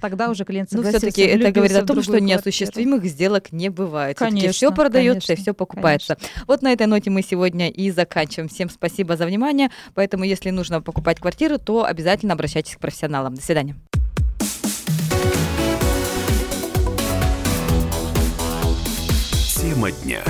тогда 0.00 0.30
уже 0.30 0.44
клиент 0.44 0.70
ну. 0.72 0.82
Ну, 0.82 0.88
все-таки 0.88 1.22
это 1.22 1.52
говорит 1.52 1.76
о 1.76 1.86
том, 1.86 2.02
что 2.02 2.20
неосуществимых 2.20 3.04
сделок 3.04 3.52
не 3.52 3.68
бывает. 3.68 4.18
Конечно. 4.18 4.52
Все 4.52 4.72
продается 4.72 5.32
и 5.32 5.36
все 5.36 5.54
покупается. 5.54 6.16
Конечно. 6.16 6.44
Вот 6.46 6.62
на 6.62 6.72
этой 6.72 6.86
ноте 6.86 7.10
мы 7.10 7.22
сегодня 7.22 7.68
и 7.68 7.90
заканчиваем. 7.90 8.48
Всем 8.48 8.70
спасибо 8.70 9.16
за 9.16 9.26
внимание. 9.26 9.70
Поэтому, 9.94 10.24
если 10.24 10.50
нужно 10.50 10.80
покупать 10.80 11.20
квартиру, 11.20 11.58
то 11.58 11.84
обязательно 11.84 12.34
обращайтесь 12.34 12.76
к 12.76 12.78
профессионалам. 12.78 13.34
До 13.34 13.42
свидания. 13.42 13.76
Тема 19.60 19.90
дня. 19.90 20.22